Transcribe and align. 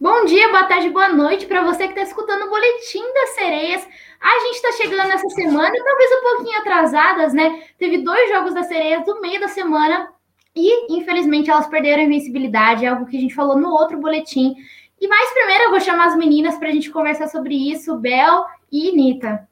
Bom 0.00 0.24
dia, 0.26 0.46
boa 0.50 0.62
tarde, 0.62 0.90
boa 0.90 1.08
noite 1.08 1.44
para 1.46 1.64
você 1.64 1.88
que 1.88 1.92
está 1.92 2.02
escutando 2.02 2.42
o 2.42 2.48
Boletim 2.48 3.02
das 3.14 3.30
Sereias. 3.30 3.84
A 4.20 4.38
gente 4.44 4.54
está 4.54 4.70
chegando 4.80 5.08
nessa 5.08 5.28
semana, 5.30 5.72
talvez 5.72 6.10
um 6.12 6.22
pouquinho 6.22 6.58
atrasadas, 6.60 7.34
né? 7.34 7.64
Teve 7.76 7.98
dois 7.98 8.30
jogos 8.30 8.54
das 8.54 8.66
Sereias 8.66 9.04
no 9.04 9.20
meio 9.20 9.40
da 9.40 9.48
semana 9.48 10.08
e, 10.54 10.96
infelizmente, 10.96 11.50
elas 11.50 11.66
perderam 11.66 12.02
a 12.02 12.06
invencibilidade, 12.06 12.84
é 12.84 12.88
algo 12.88 13.06
que 13.06 13.16
a 13.16 13.20
gente 13.20 13.34
falou 13.34 13.58
no 13.58 13.70
outro 13.70 13.98
boletim. 13.98 14.54
E 15.00 15.08
mais 15.08 15.32
primeiro 15.32 15.64
eu 15.64 15.70
vou 15.70 15.80
chamar 15.80 16.06
as 16.06 16.16
meninas 16.16 16.56
para 16.56 16.68
a 16.68 16.72
gente 16.72 16.90
conversar 16.90 17.26
sobre 17.26 17.56
isso, 17.56 17.96
Bel 17.96 18.44
e 18.70 18.92
Nita. 18.92 19.48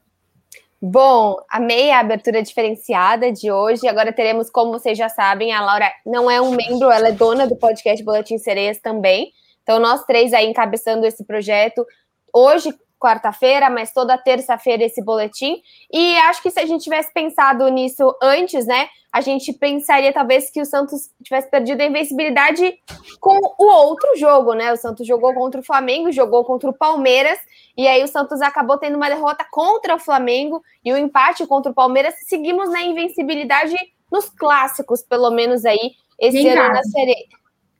Bom, 0.81 1.35
amei 1.49 1.91
a 1.91 1.99
abertura 1.99 2.41
diferenciada 2.41 3.33
de 3.33 3.51
hoje. 3.51 3.85
Agora 3.85 4.13
teremos, 4.13 4.49
como 4.49 4.71
vocês 4.71 4.97
já 4.97 5.09
sabem, 5.09 5.51
a 5.51 5.59
Laura 5.59 5.91
não 6.05 6.31
é 6.31 6.39
um 6.39 6.51
membro, 6.51 6.89
ela 6.89 7.09
é 7.09 7.11
dona 7.11 7.45
do 7.45 7.57
podcast 7.57 8.01
Boletim 8.01 8.37
Sereias 8.37 8.77
também. 8.77 9.33
Então, 9.67 9.79
nós 9.79 10.05
três 10.05 10.33
aí 10.33 10.47
encabeçando 10.47 11.05
esse 11.05 11.25
projeto. 11.25 11.85
Hoje, 12.33 12.73
quarta-feira, 12.97 13.69
mas 13.69 13.91
toda 13.91 14.17
terça-feira 14.17 14.85
esse 14.85 15.03
boletim. 15.03 15.61
E 15.91 16.15
acho 16.19 16.41
que 16.41 16.49
se 16.49 16.61
a 16.61 16.65
gente 16.65 16.85
tivesse 16.85 17.11
pensado 17.13 17.67
nisso 17.67 18.15
antes, 18.23 18.65
né, 18.65 18.87
a 19.11 19.19
gente 19.19 19.51
pensaria 19.51 20.13
talvez 20.13 20.49
que 20.49 20.61
o 20.61 20.65
Santos 20.65 21.09
tivesse 21.21 21.51
perdido 21.51 21.81
a 21.81 21.85
invencibilidade 21.85 22.79
com 23.19 23.37
o 23.59 23.67
outro 23.67 24.15
jogo, 24.15 24.53
né? 24.53 24.71
O 24.71 24.77
Santos 24.77 25.05
jogou 25.05 25.33
contra 25.33 25.59
o 25.59 25.63
Flamengo, 25.63 26.13
jogou 26.13 26.45
contra 26.45 26.69
o 26.69 26.73
Palmeiras, 26.73 27.37
e 27.75 27.89
aí 27.89 28.01
o 28.01 28.07
Santos 28.07 28.41
acabou 28.41 28.77
tendo 28.77 28.95
uma 28.95 29.09
derrota 29.09 29.45
contra 29.51 29.95
o 29.95 29.99
Flamengo 29.99 30.63
e 30.83 30.93
o 30.93 30.95
um 30.95 30.97
empate 30.97 31.45
contra 31.45 31.73
o 31.73 31.75
Palmeiras. 31.75 32.15
Seguimos 32.25 32.69
na 32.69 32.81
invencibilidade 32.83 33.75
nos 34.09 34.29
clássicos, 34.29 35.03
pelo 35.03 35.29
menos 35.29 35.65
aí, 35.65 35.91
esse 36.17 36.41
Vem 36.41 36.57
ano 36.57 36.73
na 36.73 36.83
série. 36.83 37.27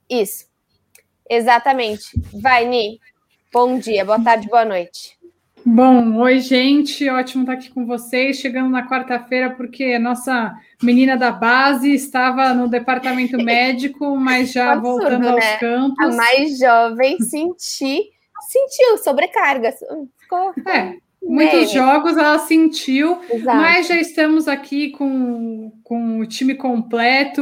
Isso. 0.10 0.47
Exatamente. 1.30 2.06
Vai, 2.34 2.66
Ni. 2.66 3.00
Bom 3.52 3.80
dia, 3.80 4.04
boa 4.06 4.22
tarde, 4.22 4.48
boa 4.48 4.66
noite. 4.66 5.18
Bom, 5.66 6.16
oi, 6.22 6.40
gente. 6.40 7.10
Ótimo 7.10 7.44
estar 7.44 7.54
aqui 7.54 7.70
com 7.70 7.86
vocês. 7.86 8.38
Chegando 8.38 8.70
na 8.70 8.88
quarta-feira, 8.88 9.50
porque 9.50 9.84
a 9.84 10.00
nossa 10.00 10.56
menina 10.82 11.18
da 11.18 11.30
base 11.32 11.94
estava 11.94 12.54
no 12.54 12.70
departamento 12.70 13.36
médico, 13.44 14.16
mas 14.16 14.54
já 14.54 14.72
Absurdo, 14.72 15.00
voltando 15.00 15.28
aos 15.28 15.44
né? 15.44 15.58
campos. 15.58 16.06
A 16.06 16.16
mais 16.16 16.58
jovem 16.58 17.20
senti, 17.20 18.12
sentiu 18.48 18.98
sobrecarga. 19.04 19.74
Ficou. 20.18 20.54
É, 20.66 20.96
muitos 21.28 21.72
jogos 21.72 22.18
ela 22.18 22.40
sentiu, 22.40 23.20
Exato. 23.30 23.58
mas 23.58 23.88
já 23.88 24.00
estamos 24.00 24.48
aqui 24.48 24.92
com, 24.92 25.72
com 25.84 26.20
o 26.20 26.26
time 26.26 26.56
completo, 26.56 27.42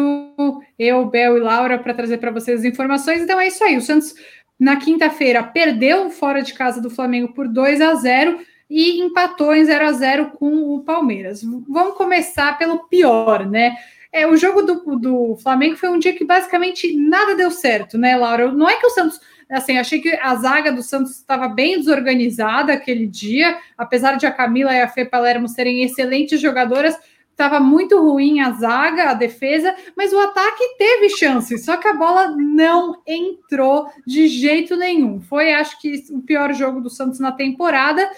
eu, 0.77 1.05
Bel 1.05 1.37
e 1.37 1.39
Laura, 1.39 1.77
para 1.77 1.93
trazer 1.93 2.17
para 2.17 2.31
vocês 2.31 2.59
as 2.59 2.65
informações. 2.65 3.21
Então 3.21 3.39
é 3.39 3.47
isso 3.47 3.63
aí. 3.63 3.77
O 3.77 3.81
Santos 3.81 4.15
na 4.59 4.77
quinta-feira, 4.77 5.43
perdeu 5.43 6.09
fora 6.09 6.41
de 6.41 6.53
casa 6.53 6.81
do 6.81 6.89
Flamengo 6.89 7.33
por 7.33 7.47
2 7.47 7.81
a 7.81 7.93
0 7.93 8.39
e 8.69 9.01
empatou 9.01 9.53
em 9.53 9.65
0 9.65 9.85
a 9.85 9.91
0 9.91 10.31
com 10.31 10.73
o 10.73 10.83
Palmeiras. 10.83 11.43
Vamos 11.43 11.97
começar 11.97 12.57
pelo 12.57 12.87
pior, 12.87 13.45
né? 13.45 13.75
É, 14.11 14.25
o 14.25 14.37
jogo 14.37 14.61
do, 14.61 14.95
do 14.97 15.35
Flamengo 15.43 15.75
foi 15.75 15.89
um 15.89 15.99
dia 15.99 16.13
que 16.13 16.23
basicamente 16.23 16.95
nada 16.95 17.35
deu 17.35 17.51
certo, 17.51 17.97
né, 17.97 18.15
Laura? 18.15 18.51
Não 18.51 18.69
é 18.69 18.77
que 18.77 18.87
o 18.87 18.91
Santos 18.91 19.19
assim, 19.49 19.77
achei 19.77 19.99
que 20.01 20.13
a 20.15 20.35
zaga 20.35 20.71
do 20.71 20.81
Santos 20.81 21.11
estava 21.11 21.47
bem 21.47 21.77
desorganizada 21.77 22.73
aquele 22.73 23.07
dia, 23.07 23.57
apesar 23.77 24.15
de 24.17 24.25
a 24.25 24.31
Camila 24.31 24.73
e 24.73 24.81
a 24.81 24.87
Fê 24.87 25.05
Palermo 25.05 25.47
serem 25.47 25.83
excelentes 25.83 26.39
jogadoras, 26.39 26.97
Estava 27.35 27.59
muito 27.59 27.99
ruim 27.99 28.39
a 28.39 28.51
zaga, 28.51 29.09
a 29.09 29.13
defesa, 29.13 29.75
mas 29.93 30.13
o 30.13 30.19
ataque 30.19 30.77
teve 30.77 31.09
chances, 31.09 31.65
só 31.65 31.75
que 31.75 31.85
a 31.85 31.93
bola 31.93 32.29
não 32.29 33.01
entrou 33.05 33.89
de 34.07 34.29
jeito 34.29 34.77
nenhum. 34.77 35.19
Foi, 35.19 35.51
acho 35.51 35.77
que, 35.81 36.01
o 36.11 36.21
pior 36.21 36.53
jogo 36.53 36.79
do 36.79 36.89
Santos 36.89 37.19
na 37.19 37.33
temporada. 37.33 38.09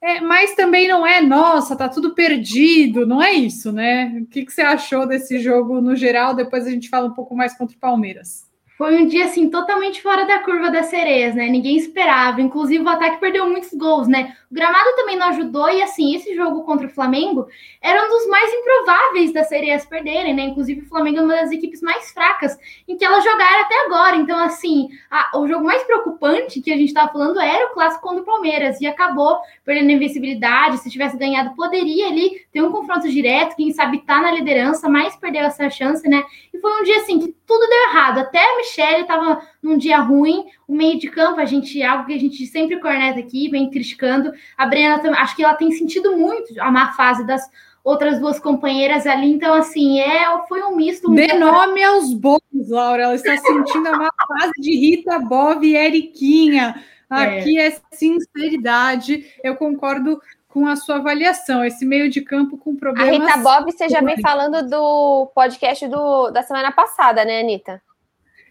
É, 0.00 0.20
mas 0.20 0.54
também 0.54 0.86
não 0.86 1.04
é, 1.04 1.20
nossa, 1.20 1.74
tá 1.74 1.88
tudo 1.88 2.14
perdido, 2.14 3.04
não 3.04 3.20
é 3.20 3.32
isso, 3.32 3.72
né? 3.72 4.20
O 4.22 4.26
que, 4.26 4.44
que 4.44 4.52
você 4.52 4.62
achou 4.62 5.04
desse 5.04 5.40
jogo 5.40 5.80
no 5.80 5.96
geral? 5.96 6.32
Depois 6.32 6.64
a 6.64 6.70
gente 6.70 6.88
fala 6.88 7.08
um 7.08 7.14
pouco 7.14 7.34
mais 7.34 7.58
contra 7.58 7.76
o 7.76 7.80
Palmeiras. 7.80 8.48
Foi 8.76 9.00
um 9.00 9.06
dia 9.06 9.26
assim 9.26 9.48
totalmente 9.48 10.02
fora 10.02 10.24
da 10.24 10.40
curva 10.40 10.68
das 10.68 10.86
sereias, 10.86 11.32
né? 11.36 11.46
Ninguém 11.46 11.76
esperava. 11.76 12.40
Inclusive 12.40 12.82
o 12.82 12.88
ataque 12.88 13.20
perdeu 13.20 13.46
muitos 13.46 13.72
gols, 13.72 14.08
né? 14.08 14.36
O 14.50 14.54
gramado 14.54 14.96
também 14.96 15.16
não 15.16 15.28
ajudou 15.28 15.70
e 15.70 15.80
assim, 15.80 16.14
esse 16.16 16.34
jogo 16.34 16.64
contra 16.64 16.88
o 16.88 16.90
Flamengo 16.90 17.46
era 17.80 18.04
um 18.04 18.08
dos 18.08 18.26
mais 18.26 18.52
improváveis 18.52 19.32
das 19.32 19.48
sereias 19.48 19.86
perderem, 19.86 20.34
né? 20.34 20.42
Inclusive 20.42 20.80
o 20.80 20.88
Flamengo 20.88 21.18
é 21.18 21.22
uma 21.22 21.36
das 21.36 21.52
equipes 21.52 21.80
mais 21.82 22.10
fracas 22.10 22.58
em 22.88 22.96
que 22.96 23.04
elas 23.04 23.22
jogaram 23.22 23.60
até 23.60 23.84
agora. 23.86 24.16
Então 24.16 24.38
assim, 24.40 24.88
a, 25.08 25.38
o 25.38 25.46
jogo 25.46 25.64
mais 25.64 25.84
preocupante 25.84 26.60
que 26.60 26.72
a 26.72 26.76
gente 26.76 26.88
estava 26.88 27.12
falando 27.12 27.38
era 27.38 27.66
o 27.66 27.74
clássico 27.74 28.02
contra 28.02 28.22
o 28.22 28.26
Palmeiras 28.26 28.80
e 28.80 28.86
acabou 28.86 29.38
perdendo 29.64 29.90
a 29.90 29.92
invencibilidade. 29.92 30.78
Se 30.78 30.90
tivesse 30.90 31.16
ganhado, 31.16 31.54
poderia 31.54 32.08
ali 32.08 32.44
ter 32.52 32.60
um 32.60 32.72
confronto 32.72 33.08
direto, 33.08 33.54
quem 33.54 33.72
sabe 33.72 33.98
tá 33.98 34.20
na 34.20 34.32
liderança, 34.32 34.88
mas 34.88 35.14
perdeu 35.14 35.42
essa 35.42 35.70
chance, 35.70 36.08
né? 36.08 36.24
E 36.52 36.58
foi 36.58 36.80
um 36.80 36.82
dia 36.82 36.96
assim 36.96 37.20
que 37.20 37.34
tudo 37.46 37.68
deu 37.68 37.82
errado. 37.90 38.18
Até 38.18 38.44
Michelle 38.64 39.02
estava 39.02 39.42
num 39.62 39.76
dia 39.76 39.98
ruim. 39.98 40.46
O 40.66 40.74
meio 40.74 40.98
de 40.98 41.08
campo, 41.08 41.40
a 41.40 41.44
gente, 41.44 41.82
algo 41.82 42.06
que 42.06 42.14
a 42.14 42.18
gente 42.18 42.46
sempre 42.46 42.80
corneta 42.80 43.20
aqui, 43.20 43.48
vem 43.48 43.70
criticando. 43.70 44.32
A 44.56 44.66
Brena 44.66 44.98
também, 44.98 45.20
acho 45.20 45.36
que 45.36 45.44
ela 45.44 45.54
tem 45.54 45.70
sentido 45.72 46.16
muito 46.16 46.60
a 46.60 46.70
má 46.70 46.92
fase 46.92 47.26
das 47.26 47.48
outras 47.82 48.18
duas 48.18 48.40
companheiras 48.40 49.06
ali. 49.06 49.32
Então, 49.32 49.54
assim, 49.54 50.00
é, 50.00 50.24
foi 50.48 50.62
um 50.62 50.74
misto. 50.74 51.12
Dê 51.14 51.34
nome 51.34 51.84
aos 51.84 52.14
bons, 52.14 52.40
Laura. 52.68 53.04
Ela 53.04 53.14
está 53.14 53.36
sentindo 53.36 53.88
a 53.88 53.98
má 53.98 54.08
fase 54.26 54.52
de 54.58 54.70
Rita, 54.74 55.18
Bob 55.18 55.66
e 55.66 55.76
Eriquinha. 55.76 56.82
É. 57.12 57.14
Aqui 57.14 57.58
é. 57.58 57.66
é 57.66 57.76
sinceridade. 57.92 59.26
Eu 59.44 59.54
concordo 59.56 60.18
com 60.48 60.68
a 60.68 60.76
sua 60.76 60.96
avaliação, 60.96 61.64
esse 61.64 61.84
meio 61.84 62.08
de 62.08 62.20
campo 62.20 62.56
com 62.56 62.76
problemas. 62.76 63.28
A 63.28 63.34
Rita 63.34 63.42
Bob, 63.42 63.72
você 63.72 63.88
já 63.88 64.00
vem 64.00 64.20
falando 64.20 64.68
do 64.70 65.26
podcast 65.34 65.88
do, 65.88 66.30
da 66.30 66.44
semana 66.44 66.70
passada, 66.70 67.24
né, 67.24 67.40
Anitta? 67.40 67.82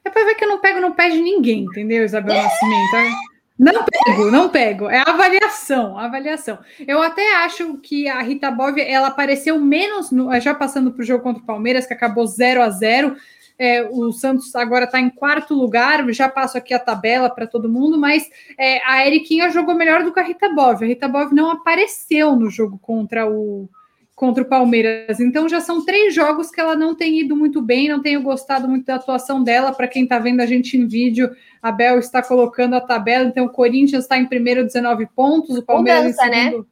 É 0.06 0.09
para 0.09 0.25
ver 0.25 0.36
que 0.36 0.44
eu 0.44 0.50
não 0.50 0.59
pego 0.59 0.81
no 0.81 0.94
pé 0.94 1.09
de 1.09 1.22
ninguém, 1.22 1.64
entendeu, 1.64 2.03
Isabel 2.03 2.36
Nascimento? 2.36 2.96
É, 2.96 3.12
não 3.58 3.86
pego, 3.86 4.31
não 4.31 4.50
pego. 4.50 4.90
É 4.90 5.03
avaliação, 5.08 5.97
avaliação. 5.97 6.59
Eu 6.86 7.02
até 7.02 7.38
acho 7.38 7.78
que 7.78 8.08
a 8.08 8.22
Rita 8.22 8.52
Bob, 8.52 8.81
ela 8.81 9.08
apareceu 9.08 9.59
menos, 9.59 10.12
no, 10.12 10.38
já 10.40 10.53
passando 10.53 10.91
para 10.91 11.02
o 11.02 11.06
jogo 11.06 11.24
contra 11.24 11.41
o 11.41 11.46
Palmeiras, 11.46 11.86
que 11.86 11.94
acabou 11.94 12.25
0 12.28 12.62
a 12.62 12.69
0 12.69 13.16
é, 13.58 13.84
o 13.84 14.12
Santos 14.12 14.56
agora 14.56 14.86
está 14.86 15.00
em 15.00 15.09
quarto 15.09 15.53
lugar, 15.53 16.06
já 16.12 16.28
passo 16.28 16.58
aqui 16.58 16.74
a 16.74 16.80
tabela 16.80 17.30
para 17.30 17.47
todo 17.47 17.70
mundo, 17.70 17.97
mas 17.97 18.30
é, 18.58 18.81
a 18.85 19.06
Eriquinha 19.06 19.50
jogou 19.52 19.75
melhor 19.75 20.03
do 20.03 20.12
que 20.12 20.20
a 20.20 20.24
Rita 20.24 20.50
Bov. 20.50 20.84
A 20.84 20.88
Rita 20.88 21.08
Bov 21.08 21.34
não 21.34 21.52
apareceu 21.52 22.35
no 22.35 22.50
jogo 22.50 22.80
contra 22.80 23.30
o 23.30 23.70
contra 24.16 24.44
o 24.44 24.47
Palmeiras. 24.47 25.19
Então 25.19 25.50
já 25.50 25.59
são 25.59 25.84
três 25.84 26.13
jogos 26.13 26.50
que 26.51 26.62
ela 26.62 26.75
não 26.75 26.96
tem 26.96 27.19
ido 27.19 27.35
muito 27.35 27.62
bem, 27.62 27.90
não 27.90 28.01
tenho 28.01 28.22
gostado 28.22 28.68
muito 28.68 28.85
da 28.85 28.96
atuação 28.96 29.44
dela. 29.44 29.74
Para 29.74 29.88
quem 29.88 30.03
está 30.03 30.19
vendo 30.19 30.41
a 30.41 30.46
gente 30.46 30.78
em 30.78 30.88
vídeo, 30.88 31.31
a 31.62 31.72
Bel 31.72 32.00
está 32.00 32.22
colocando 32.22 32.75
a 32.75 32.81
tabela. 32.81 33.25
Então 33.25 33.46
o 33.46 33.50
Corinthians 33.50 34.03
está 34.03 34.18
em 34.18 34.25
primeiro 34.25 34.63
19 34.63 35.07
pontos, 35.16 35.57
o 35.57 35.63
Palmeiras 35.63 36.03
Mudança, 36.03 36.28
em 36.28 36.34
segundo. 36.34 36.57
Né? 36.59 36.66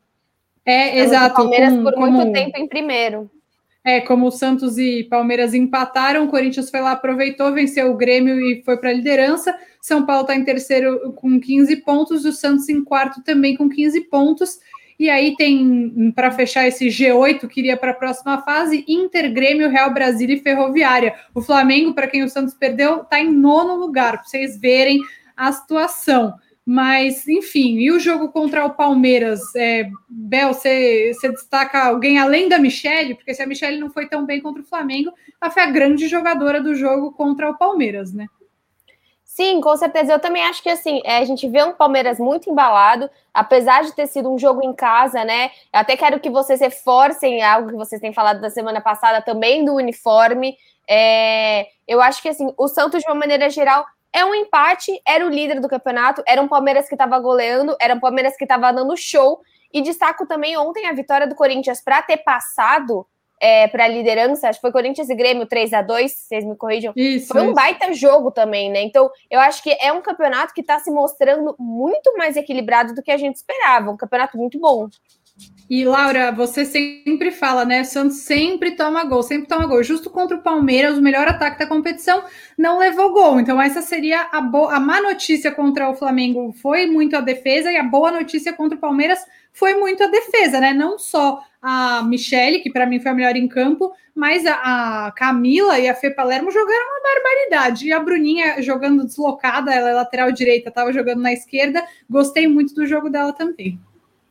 É, 0.66 1.00
exato. 1.00 1.34
O 1.34 1.38
Palmeiras 1.38 1.76
com, 1.76 1.84
por 1.84 1.94
como... 1.94 2.12
muito 2.12 2.34
tempo 2.34 2.58
em 2.58 2.68
primeiro. 2.68 3.30
É, 3.84 4.00
como 4.00 4.28
o 4.28 4.32
Santos 4.32 4.78
e 4.78 5.06
Palmeiras 5.06 5.56
empataram, 5.56 6.26
o 6.26 6.28
Corinthians 6.28 6.70
foi 6.70 6.82
lá, 6.82 6.92
aproveitou, 6.92 7.52
venceu 7.52 7.90
o 7.90 7.98
Grêmio 7.98 8.40
e 8.40 8.62
foi 8.64 8.78
para 8.78 8.92
a 8.92 8.94
liderança. 8.94 9.58
São 9.82 10.06
Paulo 10.06 10.22
está 10.22 10.36
em 10.36 10.46
terceiro 10.46 11.14
com 11.14 11.40
15 11.40 11.78
pontos, 11.78 12.24
o 12.24 12.32
Santos 12.32 12.70
em 12.70 12.84
quarto 12.84 13.24
também 13.24 13.58
com 13.58 13.68
15 13.68 14.02
pontos. 14.02 14.60
E 15.02 15.10
aí 15.10 15.36
tem, 15.36 16.12
para 16.16 16.30
fechar 16.30 16.68
esse 16.68 16.86
G8, 16.86 17.48
queria 17.48 17.76
para 17.76 17.90
a 17.90 17.96
próxima 17.96 18.40
fase, 18.44 18.86
Inter, 18.88 19.34
Grêmio, 19.34 19.68
Real 19.68 19.92
Brasil 19.92 20.30
e 20.30 20.38
Ferroviária. 20.38 21.16
O 21.34 21.42
Flamengo, 21.42 21.96
para 21.96 22.06
quem 22.06 22.22
o 22.22 22.30
Santos 22.30 22.54
perdeu, 22.54 23.02
está 23.02 23.20
em 23.20 23.34
nono 23.34 23.78
lugar, 23.78 24.18
para 24.18 24.26
vocês 24.26 24.60
verem 24.60 25.00
a 25.36 25.52
situação. 25.52 26.36
Mas, 26.64 27.28
enfim, 27.28 27.80
e 27.80 27.92
o 27.92 28.00
jogo 28.00 28.30
contra 28.30 28.64
o 28.64 28.76
Palmeiras? 28.76 29.42
É, 29.56 29.90
Bel, 30.08 30.54
você, 30.54 31.12
você 31.16 31.30
destaca 31.32 31.84
alguém 31.84 32.20
além 32.20 32.48
da 32.48 32.60
Michelle? 32.60 33.16
Porque 33.16 33.34
se 33.34 33.42
a 33.42 33.48
Michelle 33.48 33.80
não 33.80 33.90
foi 33.90 34.08
tão 34.08 34.24
bem 34.24 34.40
contra 34.40 34.62
o 34.62 34.66
Flamengo, 34.68 35.12
ela 35.42 35.50
foi 35.50 35.64
a 35.64 35.72
grande 35.72 36.08
jogadora 36.08 36.62
do 36.62 36.76
jogo 36.76 37.12
contra 37.12 37.50
o 37.50 37.58
Palmeiras, 37.58 38.14
né? 38.14 38.28
Sim, 39.42 39.60
com 39.60 39.76
certeza. 39.76 40.14
Eu 40.14 40.20
também 40.20 40.44
acho 40.44 40.62
que 40.62 40.70
assim, 40.70 41.02
é, 41.04 41.18
a 41.18 41.26
gente 41.26 41.50
vê 41.50 41.64
um 41.64 41.74
Palmeiras 41.74 42.20
muito 42.20 42.48
embalado, 42.48 43.10
apesar 43.34 43.84
de 43.84 43.92
ter 43.92 44.06
sido 44.06 44.32
um 44.32 44.38
jogo 44.38 44.64
em 44.64 44.72
casa, 44.72 45.26
né? 45.26 45.50
Eu 45.74 45.80
até 45.80 45.98
quero 45.98 46.20
que 46.20 46.30
vocês 46.30 46.60
reforcem 46.60 47.42
algo 47.42 47.70
que 47.70 47.76
vocês 47.76 48.00
têm 48.00 48.14
falado 48.14 48.40
da 48.40 48.52
semana 48.52 48.80
passada 48.80 49.20
também 49.20 49.66
do 49.66 49.74
uniforme. 49.74 50.56
É, 50.88 51.66
eu 51.88 52.00
acho 52.00 52.22
que 52.22 52.30
assim, 52.30 52.54
o 52.56 52.68
Santos, 52.68 53.02
de 53.02 53.10
uma 53.10 53.16
maneira 53.16 53.50
geral, 53.50 53.84
é 54.14 54.24
um 54.24 54.36
empate, 54.36 55.02
era 55.04 55.26
o 55.26 55.30
líder 55.30 55.60
do 55.60 55.68
campeonato, 55.68 56.22
era 56.28 56.40
um 56.40 56.48
Palmeiras 56.48 56.88
que 56.88 56.94
estava 56.94 57.18
goleando, 57.18 57.76
era 57.82 57.96
um 57.96 58.00
Palmeiras 58.00 58.38
que 58.38 58.44
estava 58.44 58.72
dando 58.72 58.96
show. 58.96 59.42
E 59.74 59.82
destaco 59.82 60.28
também 60.28 60.56
ontem 60.56 60.86
a 60.86 60.94
vitória 60.94 61.26
do 61.26 61.34
Corinthians 61.34 61.82
para 61.82 62.00
ter 62.04 62.18
passado 62.18 63.08
é, 63.42 63.68
para 63.68 63.86
a 63.86 63.88
liderança, 63.88 64.48
acho 64.48 64.60
que 64.60 64.62
foi 64.62 64.72
Corinthians 64.72 65.10
e 65.10 65.16
Grêmio 65.16 65.48
3 65.48 65.74
a 65.74 65.82
2 65.82 66.12
vocês 66.12 66.46
me 66.46 66.56
corrijam. 66.56 66.94
Isso, 66.96 67.30
foi 67.30 67.42
um 67.42 67.46
isso. 67.46 67.56
baita 67.56 67.92
jogo 67.92 68.30
também, 68.30 68.70
né? 68.70 68.84
Então, 68.84 69.10
eu 69.32 69.40
acho 69.40 69.64
que 69.64 69.76
é 69.82 69.92
um 69.92 70.02
campeonato 70.02 70.54
que 70.54 70.62
está 70.62 70.78
se 70.78 70.92
mostrando 70.92 71.56
muito 71.58 72.16
mais 72.16 72.38
equilibrado 72.38 72.94
do 72.94 73.02
que 73.02 73.10
a 73.10 73.18
gente 73.18 73.38
esperava. 73.38 73.90
Um 73.90 73.98
campeonato 73.98 74.38
muito 74.38 74.60
bom. 74.60 74.88
E 75.68 75.86
Laura, 75.86 76.32
você 76.32 76.66
sempre 76.66 77.32
fala, 77.32 77.66
né? 77.66 77.82
O 77.82 77.86
Santos 77.86 78.18
sempre 78.18 78.76
toma 78.76 79.06
gol, 79.06 79.24
sempre 79.24 79.48
toma 79.48 79.66
gol. 79.66 79.82
Justo 79.82 80.10
contra 80.10 80.38
o 80.38 80.42
Palmeiras, 80.42 80.98
o 80.98 81.02
melhor 81.02 81.28
ataque 81.28 81.58
da 81.58 81.66
competição, 81.66 82.24
não 82.56 82.78
levou 82.78 83.12
gol. 83.12 83.40
Então, 83.40 83.60
essa 83.60 83.82
seria 83.82 84.28
a, 84.32 84.38
a 84.38 84.80
má 84.80 85.02
notícia 85.02 85.52
contra 85.52 85.90
o 85.90 85.96
Flamengo 85.96 86.54
foi 86.62 86.86
muito 86.86 87.16
a 87.16 87.22
defesa, 87.22 87.72
e 87.72 87.78
a 87.78 87.84
boa 87.84 88.12
notícia 88.12 88.54
contra 88.54 88.78
o 88.78 88.82
Palmeiras 88.82 89.26
foi 89.54 89.76
muito 89.76 90.04
a 90.04 90.08
defesa, 90.08 90.60
né? 90.60 90.74
Não 90.74 90.98
só 90.98 91.42
a 91.62 92.02
Michele, 92.04 92.60
que 92.60 92.72
para 92.72 92.86
mim 92.86 93.00
foi 93.00 93.12
a 93.12 93.14
melhor 93.14 93.36
em 93.36 93.48
campo, 93.48 93.94
mas 94.16 94.46
a, 94.46 95.08
a, 95.08 95.12
Camila 95.12 95.78
e 95.80 95.88
a 95.88 95.94
Fê 95.94 96.10
Palermo 96.10 96.50
jogaram 96.52 96.86
uma 96.86 97.02
barbaridade. 97.04 97.88
E 97.88 97.94
a 97.94 98.00
Bruninha 98.00 98.62
jogando 98.62 99.06
deslocada, 99.06 99.74
ela 99.74 99.90
é 99.90 99.94
lateral 99.94 100.32
direita, 100.32 100.70
estava 100.70 100.92
jogando 100.92 101.22
na 101.22 101.34
esquerda. 101.34 101.86
Gostei 102.10 102.48
muito 102.48 102.74
do 102.74 102.86
jogo 102.86 103.10
dela 103.10 103.34
também. 103.34 103.80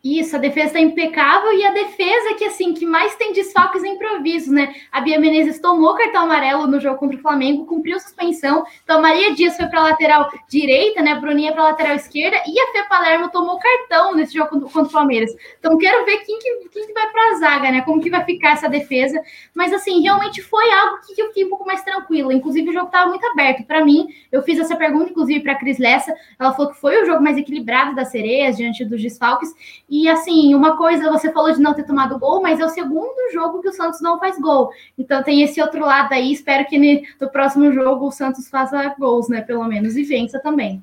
Isso, 0.03 0.35
a 0.35 0.39
defesa 0.39 0.69
está 0.69 0.81
impecável 0.81 1.53
e 1.53 1.63
a 1.63 1.73
defesa 1.73 2.35
que 2.39 2.45
assim 2.47 2.73
que 2.73 2.87
mais 2.87 3.15
tem 3.17 3.35
desfalques 3.35 3.83
e 3.83 3.89
improvisos, 3.89 4.49
né? 4.49 4.75
A 4.91 4.99
Bia 5.03 5.21
Menezes 5.21 5.61
tomou 5.61 5.95
cartão 5.95 6.23
amarelo 6.23 6.67
no 6.67 6.81
jogo 6.81 6.97
contra 6.97 7.19
o 7.19 7.21
Flamengo, 7.21 7.67
cumpriu 7.67 8.01
suspensão. 8.01 8.65
Então 8.83 9.03
Maria 9.03 9.35
Dias 9.35 9.59
foi 9.59 9.67
para 9.67 9.83
lateral 9.83 10.31
direita, 10.49 11.03
né? 11.03 11.13
A 11.13 11.17
Bruninha 11.17 11.53
para 11.53 11.65
lateral 11.65 11.97
esquerda 11.97 12.39
e 12.47 12.59
a 12.59 12.73
Fê 12.73 12.89
Palermo 12.89 13.29
tomou 13.29 13.59
cartão 13.59 14.15
nesse 14.15 14.33
jogo 14.33 14.49
contra, 14.63 14.81
o 14.85 14.91
Palmeiras. 14.91 15.31
Então 15.59 15.77
quero 15.77 16.03
ver 16.07 16.17
quem 16.25 16.39
que, 16.39 16.69
quem 16.71 16.87
que 16.87 16.95
vai 16.95 17.11
para 17.13 17.33
a 17.33 17.35
zaga, 17.35 17.71
né? 17.71 17.83
Como 17.83 18.01
que 18.01 18.09
vai 18.09 18.25
ficar 18.25 18.53
essa 18.53 18.71
defesa? 18.71 19.21
Mas 19.55 19.71
assim, 19.71 20.01
realmente 20.01 20.41
foi 20.41 20.73
algo 20.73 21.01
que, 21.07 21.21
eu 21.21 21.27
fiquei 21.27 21.45
um 21.45 21.51
pouco 21.51 21.67
mais 21.67 21.83
tranquila. 21.83 22.33
Inclusive 22.33 22.71
o 22.71 22.73
jogo 22.73 22.87
estava 22.87 23.11
muito 23.11 23.27
aberto. 23.27 23.67
Para 23.67 23.85
mim, 23.85 24.09
eu 24.33 24.41
fiz 24.41 24.59
essa 24.59 24.77
pergunta 24.77 25.11
inclusive 25.11 25.41
para 25.41 25.57
Cris 25.57 25.79
Lessa. 25.79 26.15
Ela 26.39 26.55
falou 26.55 26.73
que 26.73 26.81
foi 26.81 27.03
o 27.03 27.05
jogo 27.05 27.23
mais 27.23 27.37
equilibrado 27.37 27.95
das 27.95 28.09
sereias 28.09 28.57
diante 28.57 28.83
dos 28.83 29.03
desfalques. 29.03 29.51
E 29.91 30.09
assim, 30.09 30.55
uma 30.55 30.77
coisa, 30.77 31.11
você 31.11 31.33
falou 31.33 31.53
de 31.53 31.61
não 31.61 31.75
ter 31.75 31.83
tomado 31.83 32.17
gol, 32.17 32.41
mas 32.41 32.61
é 32.61 32.65
o 32.65 32.69
segundo 32.69 33.33
jogo 33.33 33.61
que 33.61 33.69
o 33.69 33.73
Santos 33.73 34.01
não 34.01 34.21
faz 34.21 34.39
gol. 34.39 34.71
Então 34.97 35.21
tem 35.23 35.43
esse 35.43 35.61
outro 35.61 35.81
lado 35.81 36.13
aí. 36.13 36.33
Espero 36.33 36.65
que 36.67 37.03
no 37.21 37.29
próximo 37.29 37.73
jogo 37.73 38.07
o 38.07 38.13
Santos 38.13 38.49
faça 38.49 38.95
gols, 38.97 39.29
né? 39.29 39.41
Pelo 39.41 39.65
menos, 39.65 39.97
e 39.97 40.05
vença 40.05 40.39
também. 40.39 40.81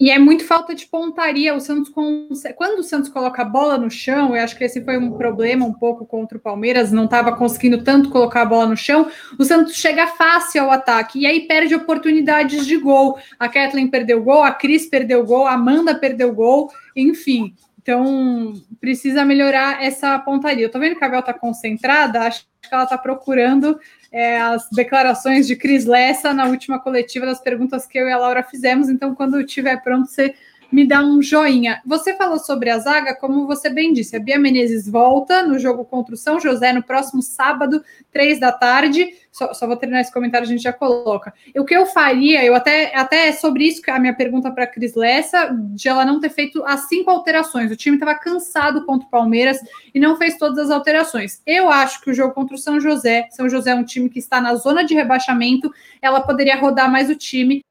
E 0.00 0.10
é 0.10 0.18
muito 0.18 0.46
falta 0.46 0.74
de 0.74 0.86
pontaria. 0.86 1.54
O 1.54 1.60
Santos, 1.60 1.90
quando 1.90 2.78
o 2.78 2.82
Santos 2.82 3.10
coloca 3.10 3.42
a 3.42 3.44
bola 3.44 3.76
no 3.76 3.90
chão, 3.90 4.34
eu 4.34 4.42
acho 4.42 4.56
que 4.56 4.64
esse 4.64 4.82
foi 4.82 4.96
um 4.96 5.12
problema 5.12 5.66
um 5.66 5.74
pouco 5.74 6.06
contra 6.06 6.38
o 6.38 6.40
Palmeiras, 6.40 6.90
não 6.90 7.04
estava 7.04 7.36
conseguindo 7.36 7.84
tanto 7.84 8.08
colocar 8.08 8.40
a 8.40 8.46
bola 8.46 8.66
no 8.66 8.76
chão. 8.78 9.10
O 9.38 9.44
Santos 9.44 9.74
chega 9.74 10.06
fácil 10.06 10.62
ao 10.62 10.70
ataque 10.70 11.18
e 11.20 11.26
aí 11.26 11.46
perde 11.46 11.74
oportunidades 11.74 12.66
de 12.66 12.78
gol. 12.78 13.18
A 13.38 13.46
Kathleen 13.46 13.88
perdeu 13.88 14.24
gol, 14.24 14.42
a 14.42 14.52
Cris 14.52 14.86
perdeu 14.86 15.22
gol, 15.22 15.46
a 15.46 15.52
Amanda 15.52 15.94
perdeu 15.94 16.34
gol, 16.34 16.72
enfim. 16.96 17.54
Então, 17.82 18.52
precisa 18.78 19.24
melhorar 19.24 19.82
essa 19.82 20.18
pontaria. 20.18 20.66
Eu 20.66 20.70
tô 20.70 20.78
vendo 20.78 20.96
que 20.96 21.04
a 21.04 21.08
Bel 21.08 21.22
tá 21.22 21.32
concentrada, 21.32 22.22
acho 22.22 22.44
que 22.60 22.74
ela 22.74 22.86
tá 22.86 22.98
procurando 22.98 23.80
é, 24.12 24.38
as 24.38 24.68
declarações 24.70 25.46
de 25.46 25.56
Cris 25.56 25.86
Lessa 25.86 26.34
na 26.34 26.46
última 26.46 26.78
coletiva 26.78 27.24
das 27.24 27.40
perguntas 27.40 27.86
que 27.86 27.98
eu 27.98 28.06
e 28.06 28.12
a 28.12 28.18
Laura 28.18 28.42
fizemos. 28.42 28.90
Então, 28.90 29.14
quando 29.14 29.40
estiver 29.40 29.82
pronto, 29.82 30.08
você 30.08 30.34
me 30.70 30.86
dá 30.86 31.02
um 31.02 31.20
joinha. 31.20 31.80
Você 31.84 32.14
falou 32.14 32.38
sobre 32.38 32.70
a 32.70 32.78
zaga, 32.78 33.14
como 33.14 33.46
você 33.46 33.68
bem 33.68 33.92
disse, 33.92 34.16
a 34.16 34.20
Bia 34.20 34.38
Menezes 34.38 34.88
volta 34.88 35.42
no 35.42 35.58
jogo 35.58 35.84
contra 35.84 36.14
o 36.14 36.18
São 36.18 36.38
José 36.38 36.72
no 36.72 36.82
próximo 36.82 37.22
sábado, 37.22 37.82
três 38.12 38.38
da 38.38 38.52
tarde. 38.52 39.08
Só, 39.32 39.52
só 39.54 39.66
vou 39.66 39.76
terminar 39.76 40.00
esse 40.00 40.12
comentário, 40.12 40.46
a 40.46 40.48
gente 40.48 40.62
já 40.62 40.72
coloca. 40.72 41.32
O 41.56 41.64
que 41.64 41.74
eu 41.74 41.86
faria, 41.86 42.44
eu 42.44 42.54
até, 42.54 42.94
até 42.96 43.28
é 43.28 43.32
sobre 43.32 43.64
isso 43.64 43.82
que 43.82 43.90
a 43.90 43.98
minha 43.98 44.14
pergunta 44.14 44.50
para 44.50 44.64
a 44.64 44.66
Cris 44.66 44.94
Lessa, 44.94 45.50
de 45.74 45.88
ela 45.88 46.04
não 46.04 46.20
ter 46.20 46.30
feito 46.30 46.64
as 46.64 46.88
cinco 46.88 47.10
alterações. 47.10 47.70
O 47.70 47.76
time 47.76 47.96
estava 47.96 48.14
cansado 48.14 48.84
contra 48.84 49.06
o 49.06 49.10
Palmeiras 49.10 49.58
e 49.94 50.00
não 50.00 50.16
fez 50.16 50.36
todas 50.36 50.58
as 50.58 50.70
alterações. 50.70 51.40
Eu 51.46 51.68
acho 51.68 52.00
que 52.00 52.10
o 52.10 52.14
jogo 52.14 52.34
contra 52.34 52.54
o 52.56 52.58
São 52.58 52.80
José, 52.80 53.28
São 53.30 53.48
José 53.48 53.70
é 53.70 53.74
um 53.74 53.84
time 53.84 54.08
que 54.08 54.18
está 54.18 54.40
na 54.40 54.54
zona 54.54 54.84
de 54.84 54.94
rebaixamento, 54.94 55.72
ela 56.02 56.20
poderia 56.20 56.56
rodar 56.56 56.90
mais 56.90 57.08
o 57.08 57.14
time 57.14 57.62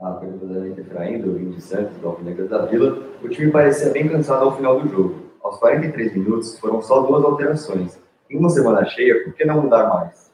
a 0.00 0.08
Anitta 0.08 0.80
Efraim, 0.80 1.20
Vim 1.20 1.50
de 1.50 1.60
Santos, 1.60 1.96
do 1.98 2.08
Alvinegras 2.08 2.48
da 2.48 2.64
Vila, 2.64 3.06
o 3.22 3.28
time 3.28 3.52
parecia 3.52 3.90
bem 3.90 4.08
cansado 4.08 4.44
ao 4.44 4.56
final 4.56 4.80
do 4.80 4.88
jogo. 4.88 5.30
Aos 5.42 5.58
43 5.58 6.14
minutos, 6.14 6.58
foram 6.58 6.80
só 6.80 7.02
duas 7.02 7.22
alterações. 7.22 8.00
Em 8.28 8.38
uma 8.38 8.48
semana 8.48 8.84
cheia, 8.86 9.24
por 9.24 9.34
que 9.34 9.44
não 9.44 9.60
mudar 9.62 9.88
mais? 9.88 10.32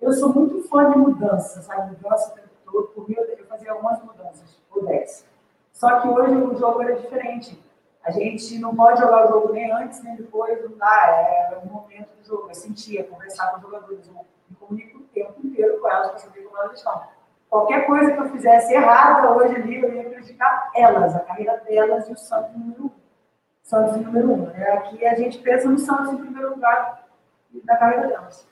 Eu 0.00 0.12
sou 0.12 0.32
muito 0.34 0.62
fã 0.68 0.90
de 0.90 0.98
mudanças, 0.98 1.64
sabe? 1.64 1.96
Mudança 1.96 2.32
o 2.32 2.34
tempo 2.34 2.48
todo. 2.64 2.88
Por 2.88 3.08
mim, 3.08 3.16
eu 3.18 3.46
fazia 3.46 3.72
algumas 3.72 4.02
mudanças, 4.02 4.60
ou 4.70 4.84
10. 4.84 5.26
Só 5.72 6.00
que 6.00 6.08
hoje 6.08 6.34
o 6.34 6.58
jogo 6.58 6.82
era 6.82 6.96
diferente. 6.96 7.58
A 8.04 8.10
gente 8.10 8.58
não 8.58 8.76
pode 8.76 9.00
jogar 9.00 9.26
o 9.26 9.28
jogo 9.28 9.52
nem 9.52 9.70
antes, 9.72 10.02
nem 10.02 10.16
depois, 10.16 10.62
não 10.62 10.76
dá. 10.76 11.06
É 11.10 11.60
o 11.62 11.66
momento 11.66 12.08
do 12.20 12.26
jogo. 12.26 12.48
Eu 12.48 12.54
sentia, 12.54 13.04
conversar 13.04 13.52
com 13.52 13.56
os 13.56 13.62
jogadores. 13.62 14.06
Eu 14.06 14.14
me 14.50 14.56
comunico 14.56 14.98
o 14.98 15.02
tempo 15.14 15.34
inteiro 15.44 15.78
com 15.78 15.88
elas 15.88 16.10
para 16.10 16.18
saber 16.18 16.42
como 16.42 16.58
elas 16.58 16.76
estão. 16.76 17.17
Qualquer 17.48 17.86
coisa 17.86 18.12
que 18.12 18.18
eu 18.18 18.30
fizesse 18.30 18.74
errada 18.74 19.30
hoje 19.32 19.56
ali, 19.56 19.82
eu 19.82 19.94
ia 19.94 20.04
prejudicar 20.04 20.70
elas, 20.74 21.16
a 21.16 21.20
carreira 21.20 21.56
delas 21.66 22.08
e 22.08 22.12
o 22.12 22.16
Santos 22.16 22.54
número 22.54 22.84
um. 22.84 22.90
Santos 23.62 23.96
número 23.96 24.32
um. 24.32 24.46
Né? 24.46 24.70
Aqui 24.72 25.06
a 25.06 25.14
gente 25.14 25.38
pensa 25.38 25.68
no 25.68 25.78
Santos 25.78 26.12
em 26.12 26.18
primeiro 26.18 26.50
lugar 26.50 27.06
da 27.64 27.76
carreira 27.76 28.08
delas. 28.08 28.46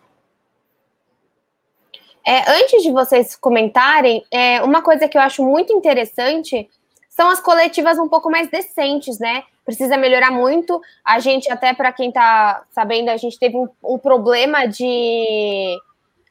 É, 2.27 2.51
antes 2.51 2.83
de 2.83 2.91
vocês 2.91 3.37
comentarem, 3.37 4.25
é, 4.33 4.63
uma 4.63 4.83
coisa 4.83 5.07
que 5.07 5.17
eu 5.17 5.23
acho 5.23 5.45
muito 5.45 5.73
interessante 5.73 6.69
são 7.09 7.31
as 7.31 7.41
coletivas 7.41 7.99
um 7.99 8.09
pouco 8.09 8.31
mais 8.31 8.51
decentes, 8.51 9.19
né? 9.19 9.45
Precisa 9.65 9.97
melhorar 9.97 10.31
muito. 10.31 10.81
A 11.05 11.19
gente, 11.19 11.51
até 11.51 11.73
para 11.73 11.93
quem 11.93 12.09
está 12.09 12.65
sabendo, 12.71 13.11
a 13.11 13.17
gente 13.17 13.39
teve 13.39 13.57
um, 13.57 13.69
um 13.83 13.99
problema 13.99 14.67
de 14.67 15.79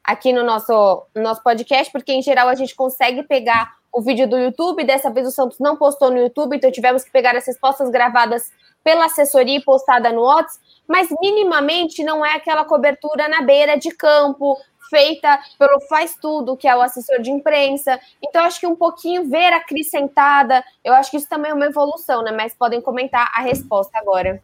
aqui 0.06 0.32
no 0.32 0.44
nosso, 0.44 1.06
no 1.14 1.22
nosso 1.22 1.42
podcast, 1.42 1.90
porque 1.90 2.12
em 2.12 2.22
geral 2.22 2.48
a 2.48 2.54
gente 2.54 2.74
consegue 2.74 3.22
pegar 3.24 3.74
o 3.92 4.00
vídeo 4.00 4.28
do 4.28 4.38
YouTube. 4.38 4.84
Dessa 4.84 5.10
vez 5.10 5.26
o 5.26 5.30
Santos 5.30 5.58
não 5.58 5.76
postou 5.76 6.10
no 6.10 6.18
YouTube, 6.18 6.56
então 6.56 6.70
tivemos 6.70 7.02
que 7.02 7.10
pegar 7.10 7.36
as 7.36 7.46
respostas 7.46 7.90
gravadas 7.90 8.50
pela 8.84 9.06
assessoria 9.06 9.56
e 9.56 9.64
postada 9.64 10.12
no 10.12 10.22
WhatsApp, 10.22 10.64
mas 10.86 11.08
minimamente 11.20 12.04
não 12.04 12.24
é 12.24 12.34
aquela 12.34 12.64
cobertura 12.64 13.26
na 13.26 13.42
beira 13.42 13.76
de 13.76 13.90
campo, 13.90 14.56
feita 14.88 15.40
pelo 15.58 15.80
Faz 15.88 16.16
Tudo, 16.20 16.56
que 16.56 16.68
é 16.68 16.76
o 16.76 16.80
assessor 16.80 17.20
de 17.20 17.32
imprensa. 17.32 17.98
Então, 18.22 18.44
acho 18.44 18.60
que 18.60 18.66
um 18.66 18.76
pouquinho 18.76 19.28
ver 19.28 19.52
acrescentada, 19.52 20.62
eu 20.84 20.94
acho 20.94 21.10
que 21.10 21.16
isso 21.16 21.28
também 21.28 21.50
é 21.50 21.54
uma 21.54 21.66
evolução, 21.66 22.22
né? 22.22 22.30
Mas 22.30 22.54
podem 22.54 22.80
comentar 22.80 23.28
a 23.34 23.42
resposta 23.42 23.98
agora. 23.98 24.40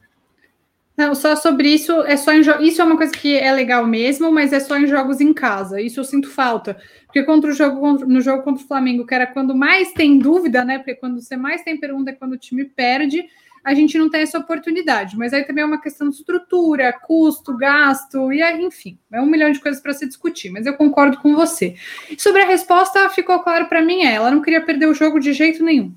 Não, 0.97 1.15
só 1.15 1.35
sobre 1.35 1.69
isso, 1.69 1.93
é 2.03 2.17
só 2.17 2.33
em 2.33 2.41
isso 2.67 2.83
é 2.83 2.85
uma 2.85 2.97
coisa 2.97 3.13
que 3.13 3.39
é 3.39 3.51
legal 3.51 3.87
mesmo, 3.87 4.31
mas 4.31 4.53
é 4.53 4.61
só 4.61 4.77
em 4.77 4.87
jogos 4.87 5.21
em 5.21 5.33
casa. 5.33 5.81
Isso 5.81 6.01
eu 6.01 6.05
sinto 6.05 6.29
falta. 6.29 6.77
Porque 7.07 7.23
contra 7.23 7.51
o 7.51 7.55
jogo 7.55 8.05
no 8.07 8.21
jogo 8.21 8.43
contra 8.43 8.63
o 8.63 8.67
Flamengo, 8.67 9.07
que 9.07 9.15
era 9.15 9.27
quando 9.27 9.55
mais 9.55 9.93
tem 9.93 10.19
dúvida, 10.19 10.65
né? 10.65 10.79
Porque 10.79 10.95
quando 10.95 11.21
você 11.21 11.37
mais 11.37 11.63
tem 11.63 11.79
pergunta 11.79 12.11
é 12.11 12.15
quando 12.15 12.33
o 12.33 12.39
time 12.39 12.65
perde, 12.65 13.25
a 13.65 13.75
gente 13.75 13.97
não 13.97 14.11
tem 14.11 14.21
essa 14.21 14.39
oportunidade. 14.39 15.17
Mas 15.17 15.33
aí 15.33 15.45
também 15.45 15.63
é 15.63 15.67
uma 15.67 15.81
questão 15.81 16.09
de 16.11 16.17
estrutura, 16.17 16.93
custo, 16.93 17.57
gasto, 17.57 18.33
e 18.33 18.43
aí, 18.43 18.63
enfim, 18.63 18.99
é 19.11 19.21
um 19.21 19.27
milhão 19.27 19.51
de 19.51 19.61
coisas 19.61 19.81
para 19.81 19.95
se 19.95 20.07
discutir. 20.07 20.51
Mas 20.51 20.67
eu 20.67 20.75
concordo 20.75 21.19
com 21.19 21.35
você. 21.35 21.75
Sobre 22.19 22.43
a 22.43 22.47
resposta, 22.47 23.09
ficou 23.09 23.41
claro 23.41 23.67
para 23.67 23.81
mim, 23.81 24.03
é, 24.03 24.15
ela 24.15 24.31
não 24.31 24.43
queria 24.43 24.61
perder 24.61 24.87
o 24.87 24.95
jogo 24.95 25.19
de 25.19 25.33
jeito 25.33 25.65
nenhum. 25.65 25.95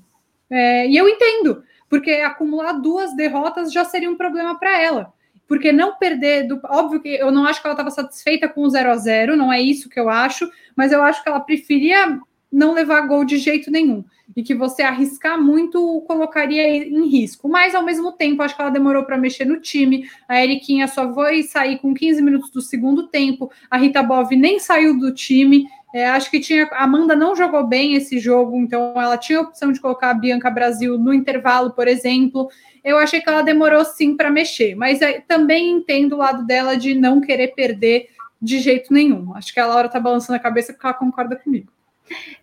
É, 0.48 0.88
e 0.88 0.96
eu 0.96 1.08
entendo 1.08 1.62
porque 1.88 2.10
acumular 2.12 2.72
duas 2.74 3.14
derrotas 3.14 3.72
já 3.72 3.84
seria 3.84 4.10
um 4.10 4.16
problema 4.16 4.58
para 4.58 4.80
ela. 4.80 5.12
Porque 5.46 5.70
não 5.70 5.96
perder, 5.96 6.48
do, 6.48 6.60
óbvio 6.64 7.00
que 7.00 7.08
eu 7.08 7.30
não 7.30 7.46
acho 7.46 7.60
que 7.60 7.66
ela 7.66 7.74
estava 7.74 7.90
satisfeita 7.90 8.48
com 8.48 8.62
o 8.62 8.70
0 8.70 8.90
a 8.90 8.96
0 8.96 9.36
não 9.36 9.52
é 9.52 9.60
isso 9.60 9.88
que 9.88 9.98
eu 9.98 10.08
acho, 10.08 10.50
mas 10.74 10.90
eu 10.90 11.02
acho 11.02 11.22
que 11.22 11.28
ela 11.28 11.38
preferia 11.40 12.18
não 12.50 12.72
levar 12.72 13.06
gol 13.06 13.24
de 13.24 13.38
jeito 13.38 13.70
nenhum. 13.70 14.04
E 14.34 14.42
que 14.42 14.54
você 14.54 14.82
arriscar 14.82 15.40
muito 15.40 16.02
colocaria 16.06 16.66
em 16.84 17.06
risco. 17.06 17.48
Mas, 17.48 17.74
ao 17.74 17.84
mesmo 17.84 18.12
tempo, 18.12 18.42
acho 18.42 18.56
que 18.56 18.60
ela 18.60 18.70
demorou 18.70 19.04
para 19.04 19.16
mexer 19.16 19.44
no 19.44 19.60
time. 19.60 20.08
A 20.28 20.42
Eriquinha 20.42 20.88
só 20.88 21.12
foi 21.14 21.42
sair 21.42 21.78
com 21.78 21.94
15 21.94 22.20
minutos 22.22 22.50
do 22.50 22.60
segundo 22.60 23.06
tempo. 23.08 23.50
A 23.70 23.78
Rita 23.78 24.02
Bov 24.02 24.34
nem 24.34 24.58
saiu 24.58 24.98
do 24.98 25.12
time. 25.12 25.66
É, 25.96 26.06
acho 26.10 26.30
que 26.30 26.38
tinha. 26.38 26.68
A 26.72 26.84
Amanda 26.84 27.16
não 27.16 27.34
jogou 27.34 27.66
bem 27.66 27.94
esse 27.94 28.18
jogo, 28.18 28.54
então 28.58 28.92
ela 29.00 29.16
tinha 29.16 29.38
a 29.38 29.42
opção 29.42 29.72
de 29.72 29.80
colocar 29.80 30.10
a 30.10 30.14
Bianca 30.14 30.50
Brasil 30.50 30.98
no 30.98 31.10
intervalo, 31.14 31.70
por 31.70 31.88
exemplo. 31.88 32.50
Eu 32.84 32.98
achei 32.98 33.18
que 33.18 33.26
ela 33.26 33.40
demorou 33.40 33.82
sim 33.82 34.14
para 34.14 34.30
mexer, 34.30 34.74
mas 34.74 35.00
é, 35.00 35.22
também 35.22 35.70
entendo 35.70 36.12
o 36.12 36.18
lado 36.18 36.44
dela 36.44 36.76
de 36.76 36.94
não 36.94 37.18
querer 37.18 37.54
perder 37.54 38.10
de 38.42 38.58
jeito 38.58 38.92
nenhum. 38.92 39.34
Acho 39.34 39.54
que 39.54 39.58
a 39.58 39.64
Laura 39.64 39.88
tá 39.88 39.98
balançando 39.98 40.36
a 40.36 40.38
cabeça 40.38 40.74
porque 40.74 40.86
ela 40.86 40.94
concorda 40.94 41.34
comigo. 41.34 41.72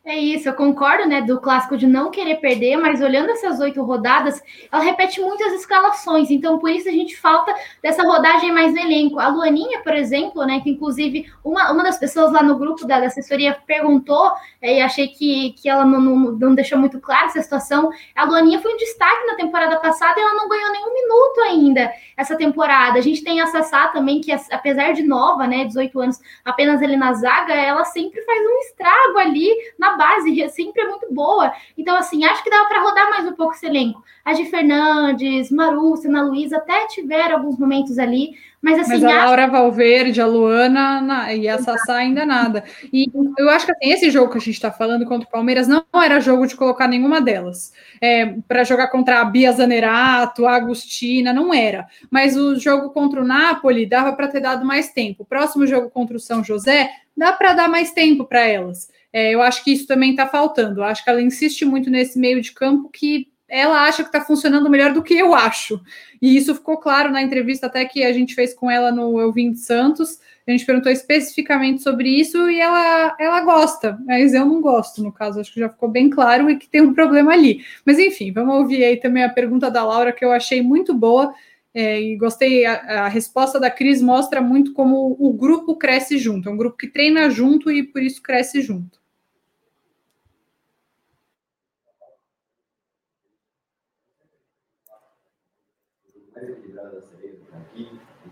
É 0.05 0.17
isso, 0.17 0.50
eu 0.50 0.53
concordo, 0.53 1.08
né, 1.08 1.22
do 1.22 1.39
clássico 1.39 1.77
de 1.77 1.88
não 1.88 2.12
querer 2.12 2.36
perder, 2.36 2.75
mas 2.75 3.01
olhando 3.01 3.32
essas 3.32 3.62
oito 3.62 3.82
rodadas, 3.82 4.43
ela 4.70 4.84
repete 4.84 5.22
muitas 5.22 5.53
escalações, 5.53 6.29
então 6.29 6.60
por 6.60 6.70
isso 6.70 6.89
a 6.89 6.91
gente 6.91 7.15
falta 7.15 7.53
dessa 7.82 8.03
rodagem 8.03 8.51
mais 8.51 8.74
no 8.74 8.79
elenco. 8.79 9.17
A 9.17 9.29
Luaninha, 9.29 9.82
por 9.82 9.93
exemplo, 9.96 10.46
né, 10.46 10.60
que 10.60 10.70
inclusive 10.70 11.32
uma, 11.43 11.72
uma 11.72 11.84
das 11.84 11.98
pessoas 11.98 12.34
lá 12.34 12.43
no 12.43 12.58
grupo 12.58 12.86
da, 12.86 12.98
assessoria 12.98 13.58
perguntou, 13.65 14.32
é, 14.62 14.79
e 14.79 14.82
achei 14.82 15.08
que, 15.08 15.53
que 15.53 15.70
ela 15.70 15.86
não, 15.86 16.01
não, 16.01 16.32
não, 16.34 16.55
deixou 16.55 16.77
muito 16.77 17.00
clara 17.00 17.27
essa 17.27 17.41
situação, 17.41 17.89
a 18.13 18.25
Luaninha 18.25 18.60
foi 18.60 18.74
um 18.74 18.77
destaque 18.77 19.25
na 19.25 19.36
temporada 19.36 19.79
passada 19.79 20.20
e 20.20 20.22
ela 20.22 20.34
não 20.34 20.50
ganhou 20.50 20.72
nenhum 20.72 20.93
minuto 20.93 21.39
ainda 21.48 21.93
essa 22.17 22.36
temporada. 22.36 23.00
A 23.00 23.01
gente 23.01 23.24
tem 23.24 23.39
a 23.39 23.48
Sassá 23.48 23.88
também, 23.88 24.20
que 24.20 24.32
apesar 24.51 24.93
de 24.93 25.03
nova, 25.03 25.48
né, 25.48 25.63
18 25.65 26.00
anos, 26.00 26.20
apenas 26.43 26.82
ali 26.82 26.98
na 26.98 27.13
zaga, 27.13 27.53
ela 27.53 27.86
sempre 27.86 28.22
faz 28.22 28.41
um 28.41 28.60
estrago 28.60 29.17
ali 29.17 29.53
na 29.78 29.96
base, 29.96 30.50
sempre 30.50 30.82
é 30.82 30.88
muito 30.88 31.14
boa. 31.14 31.52
Então, 31.78 31.96
assim, 31.96 32.24
acho 32.26 32.44
que 32.44 32.50
dava 32.50 32.68
para 32.68 32.82
rodar 32.82 33.10
mais 33.10 33.28
um 33.28 33.34
pouco 33.34 33.54
esse 33.54 33.66
elenco. 33.66 34.04
A 34.24 34.34
de 34.34 34.46
Fernandes, 34.46 35.52
Marúcia, 35.52 36.10
Ana 36.10 36.24
Luísa 36.24 36.58
até 36.58 36.88
tiveram 36.88 37.38
alguns 37.38 37.58
momentos 37.58 37.98
ali, 37.98 38.38
mas 38.63 38.79
assim. 38.79 38.93
Mas 38.93 39.03
a 39.03 39.25
Laura 39.25 39.46
Valverde, 39.46 40.22
a 40.22 40.25
Luana 40.25 41.01
na, 41.01 41.34
e 41.34 41.50
a 41.50 41.58
Sassá 41.58 41.98
ainda 41.98 42.25
nada. 42.25 42.63
E 42.93 43.12
eu 43.38 43.50
acho 43.50 43.65
que 43.65 43.74
assim, 43.74 43.91
esse 43.91 44.10
jogo 44.10 44.32
que 44.32 44.38
a 44.38 44.41
gente 44.41 44.53
está 44.53 44.72
falando 44.72 45.05
contra 45.05 45.27
o 45.27 45.32
Palmeiras 45.32 45.67
não 45.67 45.84
era 45.93 46.22
jogo 46.22 46.48
de 46.48 46.55
colocar 46.55 46.88
nenhuma 46.88 47.20
delas. 47.20 47.74
É, 48.00 48.38
para 48.48 48.63
jogar 48.63 48.88
contra 48.88 49.20
a 49.20 49.25
Bia 49.25 49.51
Zanerato, 49.51 50.46
a 50.46 50.55
Agostina, 50.55 51.34
não 51.34 51.53
era. 51.53 51.86
Mas 52.10 52.38
o 52.38 52.58
jogo 52.58 52.91
contra 52.91 53.22
o 53.22 53.27
Napoli 53.27 53.86
dava 53.86 54.13
para 54.13 54.29
ter 54.29 54.39
dado 54.39 54.65
mais 54.65 54.93
tempo. 54.93 55.24
O 55.24 55.25
próximo 55.25 55.67
jogo 55.67 55.89
contra 55.89 56.15
o 56.15 56.20
São 56.20 56.41
José 56.41 56.89
dá 57.17 57.34
para 57.34 57.53
dar 57.53 57.67
mais 57.67 57.91
tempo 57.91 58.24
para 58.24 58.48
elas. 58.48 58.88
É, 59.12 59.34
eu 59.34 59.41
acho 59.41 59.62
que 59.62 59.74
isso 59.74 59.86
também 59.86 60.12
está 60.12 60.25
faltando. 60.25 60.79
Eu 60.79 60.86
acho 60.86 61.03
que 61.03 61.10
ela 61.10 61.22
insiste 61.22 61.65
muito 61.65 61.89
nesse 61.89 62.17
meio 62.17 62.41
de 62.41 62.53
campo 62.53 62.89
que 62.89 63.27
ela 63.54 63.88
acha 63.88 64.02
que 64.02 64.10
está 64.10 64.20
funcionando 64.20 64.68
melhor 64.68 64.94
do 64.94 65.04
que 65.04 65.14
eu 65.14 65.36
acho. 65.36 65.80
E 66.20 66.36
isso 66.36 66.56
ficou 66.56 66.76
claro 66.78 67.12
na 67.12 67.22
entrevista 67.22 67.68
até 67.68 67.86
que 67.86 68.04
a 68.04 68.12
gente 68.12 68.34
fez 68.34 68.52
com 68.52 68.70
ela 68.70 68.92
no 68.92 69.22
Eu 69.22 69.32
Vim 69.32 69.52
de 69.52 69.60
Santos. 69.60 70.20
A 70.48 70.52
gente 70.52 70.66
perguntou 70.66 70.92
especificamente 70.92 71.84
sobre 71.84 72.10
isso 72.10 72.50
e 72.50 72.60
ela, 72.60 73.16
ela 73.20 73.42
gosta, 73.42 74.00
mas 74.08 74.34
eu 74.34 74.44
não 74.44 74.60
gosto, 74.60 75.04
no 75.04 75.12
caso, 75.12 75.40
acho 75.40 75.54
que 75.54 75.60
já 75.60 75.70
ficou 75.70 75.88
bem 75.88 76.10
claro 76.10 76.50
e 76.50 76.58
que 76.58 76.68
tem 76.68 76.82
um 76.82 76.96
problema 76.96 77.32
ali. 77.32 77.64
Mas 77.86 78.00
enfim, 78.00 78.32
vamos 78.32 78.56
ouvir 78.56 78.84
aí 78.84 78.98
também 78.98 79.24
a 79.24 79.30
pergunta 79.30 79.70
da 79.70 79.86
Laura, 79.86 80.12
que 80.12 80.26
eu 80.26 80.32
achei 80.32 80.62
muito 80.64 80.92
boa. 80.92 81.32
É, 81.76 82.02
e 82.02 82.18
gostei, 82.18 82.66
a, 82.66 83.06
a, 83.06 83.08
resposta 83.08 83.60
da 83.60 83.70
Cris 83.70 84.02
mostra 84.02 84.42
muito 84.42 84.74
como 84.74 85.16
o 85.20 85.32
grupo 85.34 85.76
cresce 85.76 86.18
junto, 86.18 86.48
é 86.48 86.52
um 86.52 86.58
grupo 86.58 86.78
que 86.78 86.88
treina 86.88 87.30
junto 87.32 87.72
e 87.72 87.84
por 87.84 88.02
isso 88.02 88.22
cresce 88.22 88.62
junto. 88.62 89.03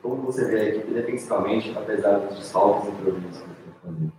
Como 0.01 0.23
você 0.23 0.45
vê 0.45 0.59
a 0.59 0.65
equipe 0.65 0.93
defensivamente, 0.93 1.77
apesar 1.77 2.19
dos 2.19 2.37
desfalques 2.37 2.87
e 2.87 2.91
improvisos 2.91 3.41
que 3.41 4.11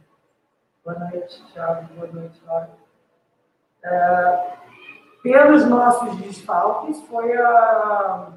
Boa 0.85 0.99
noite, 0.99 1.45
Thiago. 1.53 1.95
Boa 1.95 2.07
noite, 2.09 2.41
Laura. 2.45 2.71
É, 3.85 4.57
pelos 5.23 5.65
nossos 5.67 6.17
desfalques, 6.19 7.01
foi 7.03 7.37
o 7.37 8.33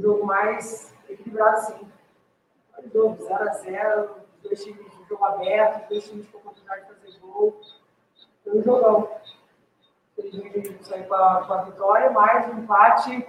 jogo 0.00 0.26
mais 0.26 0.94
equilibrado, 1.08 1.60
sim. 1.60 1.88
Foi 2.74 2.88
jogo 2.90 3.22
0x0, 3.22 4.08
dois 4.42 4.64
times 4.64 4.90
de 4.90 5.08
jogo 5.08 5.24
aberto, 5.24 5.88
dois 5.88 6.08
times 6.08 6.28
com 6.30 6.38
oportunidade 6.38 6.86
de 6.86 6.94
fazer 6.94 7.18
gol. 7.20 7.60
Foi 8.44 8.58
um 8.58 8.62
jogão. 8.62 9.10
Felizmente 10.14 10.58
a 10.58 10.62
gente 10.62 10.86
saiu 10.86 11.04
com 11.04 11.14
a, 11.14 11.44
com 11.46 11.52
a 11.52 11.62
vitória, 11.62 12.10
mas 12.10 12.46
o 12.46 12.56
um 12.56 12.58
empate, 12.60 13.26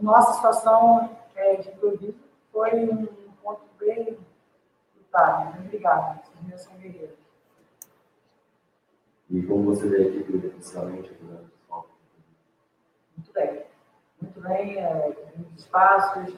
nossa 0.00 0.34
situação 0.34 1.23
é, 1.34 1.56
de 1.56 1.70
improviso 1.70 2.14
foi 2.52 2.84
um 2.88 3.06
ponto 3.42 3.62
bem. 3.78 4.04
Muito 4.04 5.66
obrigada. 5.66 6.22
Vocês 6.42 6.60
são 6.62 6.76
guerreiros. 6.76 7.16
E 9.30 9.42
como 9.42 9.74
você 9.74 9.88
vê 9.88 9.96
a 9.96 10.00
equipe 10.08 10.38
defensivamente 10.38 11.16
Muito 13.16 13.32
bem. 13.32 13.64
Muito 14.20 14.40
bem, 14.40 14.78
é, 14.78 15.16
muitos 15.36 15.64
espaços. 15.64 16.34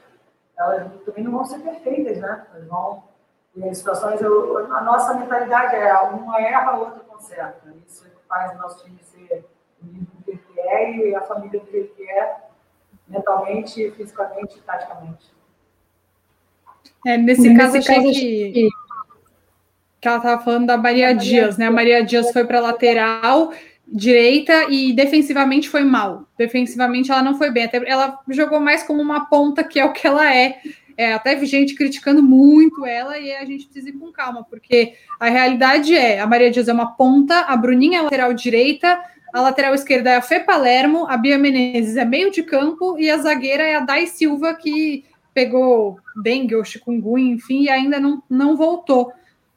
Elas 0.57 0.91
também 1.03 1.23
não 1.23 1.31
vão 1.31 1.45
ser 1.45 1.59
perfeitas, 1.59 2.19
né? 2.19 2.47
Elas 2.53 2.67
vão. 2.67 3.03
Em 3.55 3.73
situações, 3.73 4.21
eu, 4.21 4.57
a 4.71 4.81
nossa 4.81 5.15
mentalidade 5.15 5.75
é 5.75 5.91
uma 6.01 6.39
erra, 6.39 6.73
a 6.73 6.77
outra 6.77 6.99
conserta. 6.99 7.73
Isso 7.87 8.05
é 8.05 8.17
faz 8.27 8.53
o 8.53 8.57
nosso 8.61 8.83
time 8.83 8.99
ser 9.03 9.45
o 9.81 9.85
nível 9.85 10.07
que 10.25 10.59
é 10.59 10.91
e 10.91 11.15
a 11.15 11.21
família 11.21 11.59
do 11.59 11.65
que 11.65 12.09
é 12.09 12.46
mentalmente, 13.07 13.91
fisicamente 13.91 14.57
e 14.57 14.61
taticamente. 14.61 15.25
É, 17.05 17.17
nesse, 17.17 17.41
nesse 17.41 17.57
caso, 17.57 17.77
achei 17.77 18.11
que, 18.11 18.69
que 20.01 20.07
ela 20.07 20.17
estava 20.17 20.43
falando 20.43 20.67
da 20.67 20.77
Maria 20.77 21.13
Dias, 21.13 21.57
né? 21.57 21.67
A 21.67 21.71
Maria 21.71 22.03
Dias 22.03 22.31
foi 22.31 22.45
para 22.45 22.59
lateral 22.59 23.53
direita 23.87 24.69
e 24.69 24.91
defensivamente 24.91 25.69
foi 25.69 25.83
mal. 25.83 26.27
Defensivamente 26.37 27.11
ela 27.11 27.23
não 27.23 27.37
foi 27.37 27.49
bem, 27.49 27.63
até 27.63 27.81
ela 27.89 28.19
jogou 28.29 28.59
mais 28.59 28.83
como 28.83 29.01
uma 29.01 29.25
ponta, 29.29 29.63
que 29.63 29.79
é 29.79 29.85
o 29.85 29.93
que 29.93 30.05
ela 30.05 30.33
é. 30.33 30.59
É, 30.97 31.13
até 31.13 31.35
vi 31.35 31.45
gente 31.45 31.75
criticando 31.75 32.23
muito 32.23 32.83
ela 32.83 33.19
e 33.19 33.31
a 33.31 33.45
gente 33.45 33.65
precisa 33.65 33.89
ir 33.89 33.93
com 33.93 34.11
calma, 34.11 34.43
porque 34.43 34.95
a 35.19 35.29
realidade 35.29 35.95
é: 35.95 36.19
a 36.19 36.27
Maria 36.27 36.49
Dias 36.49 36.67
é 36.67 36.73
uma 36.73 36.95
ponta, 36.95 37.41
a 37.41 37.55
Bruninha 37.55 37.99
é 37.99 38.01
lateral 38.01 38.33
direita, 38.33 38.99
a 39.37 39.41
lateral 39.41 39.75
esquerda 39.75 40.09
é 40.09 40.15
a 40.15 40.21
Fê 40.21 40.39
Palermo, 40.39 41.05
a 41.07 41.15
Bia 41.15 41.37
Menezes 41.37 41.95
é 41.95 42.03
meio 42.03 42.31
de 42.31 42.41
campo 42.41 42.97
e 42.97 43.07
a 43.07 43.19
zagueira 43.19 43.61
é 43.61 43.75
a 43.75 43.81
Dai 43.81 44.07
Silva, 44.07 44.55
que 44.55 45.05
pegou 45.31 45.99
dengue 46.23 46.55
ou 46.55 46.65
chikungunya, 46.65 47.35
enfim, 47.35 47.61
e 47.61 47.69
ainda 47.69 47.99
não, 47.99 48.23
não 48.27 48.57
voltou. 48.57 49.13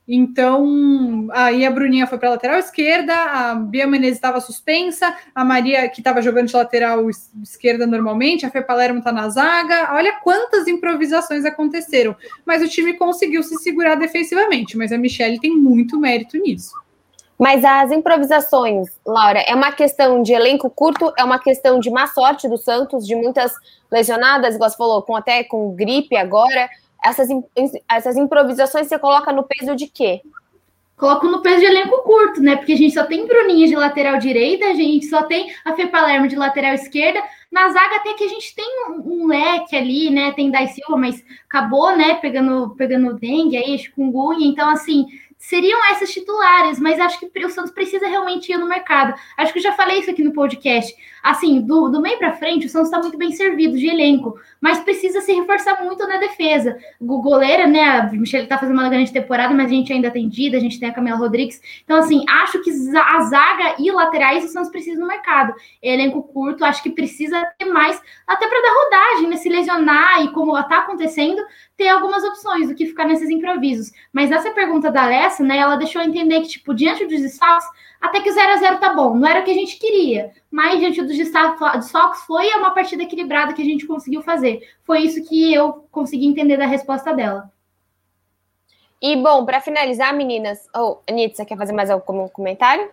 Então, 0.06 1.28
aí 1.32 1.64
a 1.64 1.70
Bruninha 1.70 2.06
foi 2.06 2.18
para 2.18 2.28
a 2.28 2.32
lateral 2.32 2.58
esquerda, 2.58 3.14
a 3.14 3.54
Bia 3.54 3.86
Menezes 3.86 4.16
estava 4.16 4.38
suspensa, 4.38 5.16
a 5.34 5.46
Maria, 5.46 5.88
que 5.88 6.02
estava 6.02 6.20
jogando 6.20 6.48
de 6.48 6.56
lateral 6.56 7.08
esquerda 7.42 7.86
normalmente, 7.86 8.44
a 8.44 8.50
Fê 8.50 8.60
Palermo 8.60 8.98
está 8.98 9.12
na 9.12 9.30
zaga. 9.30 9.94
Olha 9.94 10.20
quantas 10.22 10.68
improvisações 10.68 11.46
aconteceram. 11.46 12.14
Mas 12.44 12.62
o 12.62 12.68
time 12.68 12.92
conseguiu 12.98 13.42
se 13.42 13.56
segurar 13.56 13.94
defensivamente, 13.94 14.76
mas 14.76 14.92
a 14.92 14.98
Michelle 14.98 15.40
tem 15.40 15.56
muito 15.56 15.98
mérito 15.98 16.36
nisso. 16.36 16.74
Mas 17.40 17.64
as 17.64 17.90
improvisações, 17.90 18.88
Laura, 19.04 19.40
é 19.40 19.54
uma 19.54 19.72
questão 19.72 20.22
de 20.22 20.30
elenco 20.30 20.68
curto, 20.68 21.10
é 21.16 21.24
uma 21.24 21.38
questão 21.38 21.80
de 21.80 21.88
má 21.88 22.06
sorte 22.06 22.46
do 22.46 22.58
Santos, 22.58 23.06
de 23.06 23.14
muitas 23.14 23.54
lesionadas, 23.90 24.56
igual 24.56 24.68
você 24.68 24.76
falou, 24.76 25.00
com 25.00 25.16
até 25.16 25.42
com 25.42 25.74
gripe 25.74 26.14
agora. 26.18 26.68
Essas, 27.02 27.30
essas 27.90 28.18
improvisações 28.18 28.88
você 28.88 28.98
coloca 28.98 29.32
no 29.32 29.42
peso 29.42 29.74
de 29.74 29.86
quê? 29.86 30.20
Coloco 30.98 31.28
no 31.28 31.40
peso 31.40 31.60
de 31.60 31.64
elenco 31.64 32.02
curto, 32.02 32.42
né? 32.42 32.56
Porque 32.56 32.74
a 32.74 32.76
gente 32.76 32.92
só 32.92 33.04
tem 33.04 33.26
Bruninha 33.26 33.66
de 33.66 33.74
lateral 33.74 34.18
direita, 34.18 34.66
a 34.66 34.74
gente 34.74 35.06
só 35.06 35.22
tem 35.22 35.50
a 35.64 35.74
Fê 35.74 35.86
Palermo 35.86 36.28
de 36.28 36.36
lateral 36.36 36.74
esquerda. 36.74 37.22
Na 37.50 37.70
zaga 37.70 37.96
até 37.96 38.12
que 38.12 38.24
a 38.24 38.28
gente 38.28 38.54
tem 38.54 38.66
um, 38.86 39.22
um 39.22 39.26
leque 39.26 39.74
ali, 39.74 40.10
né? 40.10 40.32
Tem 40.32 40.50
Dai 40.50 40.66
Silva, 40.66 40.98
mas 40.98 41.24
acabou, 41.48 41.96
né? 41.96 42.16
Pegando, 42.16 42.74
pegando 42.76 43.14
dengue 43.14 43.56
aí, 43.56 43.78
chikungunya. 43.78 44.46
Então, 44.46 44.68
assim, 44.68 45.06
seriam 45.40 45.80
essas 45.90 46.12
titulares, 46.12 46.78
mas 46.78 47.00
acho 47.00 47.18
que 47.18 47.44
o 47.46 47.50
Santos 47.50 47.72
precisa 47.72 48.06
realmente 48.06 48.52
ir 48.52 48.58
no 48.58 48.68
mercado. 48.68 49.18
Acho 49.38 49.54
que 49.54 49.58
eu 49.58 49.62
já 49.62 49.72
falei 49.72 49.98
isso 49.98 50.10
aqui 50.10 50.22
no 50.22 50.34
podcast. 50.34 50.94
Assim, 51.22 51.62
do, 51.62 51.88
do 51.88 52.00
meio 52.00 52.18
para 52.18 52.34
frente, 52.34 52.66
o 52.66 52.68
Santos 52.68 52.88
está 52.88 53.00
muito 53.00 53.16
bem 53.16 53.32
servido 53.32 53.76
de 53.76 53.88
elenco, 53.88 54.38
mas 54.60 54.80
precisa 54.80 55.22
se 55.22 55.32
reforçar 55.32 55.82
muito 55.82 56.06
na 56.06 56.18
defesa. 56.18 56.78
O 57.00 57.22
goleira, 57.22 57.66
né? 57.66 57.82
A 57.82 58.02
Michelle 58.12 58.44
está 58.44 58.58
fazendo 58.58 58.78
uma 58.78 58.88
grande 58.90 59.12
temporada, 59.12 59.54
mas 59.54 59.66
a 59.66 59.74
gente 59.74 59.90
ainda 59.90 60.10
tem 60.10 60.28
Dida, 60.28 60.58
a 60.58 60.60
gente 60.60 60.78
tem 60.78 60.90
a 60.90 60.92
Camila 60.92 61.16
Rodrigues. 61.16 61.60
Então, 61.84 61.96
assim, 61.96 62.22
acho 62.28 62.62
que 62.62 62.70
a 62.70 63.20
zaga 63.22 63.76
e 63.78 63.90
laterais 63.90 64.44
o 64.44 64.48
Santos 64.48 64.70
precisa 64.70 65.00
no 65.00 65.06
mercado. 65.06 65.54
Elenco 65.82 66.22
curto, 66.22 66.66
acho 66.66 66.82
que 66.82 66.90
precisa 66.90 67.42
ter 67.58 67.64
mais, 67.64 68.00
até 68.26 68.46
para 68.46 68.60
dar 68.60 68.84
rodagem, 68.84 69.30
né? 69.30 69.36
Se 69.36 69.48
lesionar 69.48 70.22
e 70.22 70.32
como 70.32 70.56
está 70.58 70.80
acontecendo, 70.80 71.42
ter 71.80 71.88
algumas 71.88 72.22
opções 72.22 72.68
do 72.68 72.74
que 72.74 72.84
ficar 72.84 73.06
nesses 73.06 73.30
improvisos. 73.30 73.90
Mas 74.12 74.28
nessa 74.28 74.50
pergunta 74.50 74.90
da 74.90 75.04
Alessa, 75.04 75.42
né, 75.42 75.56
ela 75.56 75.76
deixou 75.76 76.02
entender 76.02 76.42
que, 76.42 76.48
tipo, 76.48 76.74
diante 76.74 77.06
dos 77.06 77.22
desfalques, 77.22 77.66
até 77.98 78.20
que 78.20 78.28
o 78.28 78.32
0 78.34 78.52
a 78.52 78.56
0 78.56 78.78
tá 78.78 78.92
bom. 78.92 79.14
Não 79.14 79.26
era 79.26 79.40
o 79.40 79.44
que 79.44 79.50
a 79.50 79.54
gente 79.54 79.78
queria, 79.78 80.30
mas 80.50 80.78
diante 80.78 81.00
dos 81.00 81.16
desfalques 81.16 82.20
foi 82.26 82.48
uma 82.48 82.72
partida 82.72 83.02
equilibrada 83.02 83.54
que 83.54 83.62
a 83.62 83.64
gente 83.64 83.86
conseguiu 83.86 84.20
fazer. 84.20 84.60
Foi 84.84 84.98
isso 84.98 85.26
que 85.26 85.54
eu 85.54 85.86
consegui 85.90 86.26
entender 86.26 86.58
da 86.58 86.66
resposta 86.66 87.14
dela. 87.14 87.50
E, 89.00 89.16
bom, 89.16 89.46
para 89.46 89.62
finalizar, 89.62 90.14
meninas... 90.14 90.68
Oh, 90.76 90.98
Anitta, 91.08 91.46
quer 91.46 91.56
fazer 91.56 91.72
mais 91.72 91.90
algum 91.90 92.28
comentário? 92.28 92.90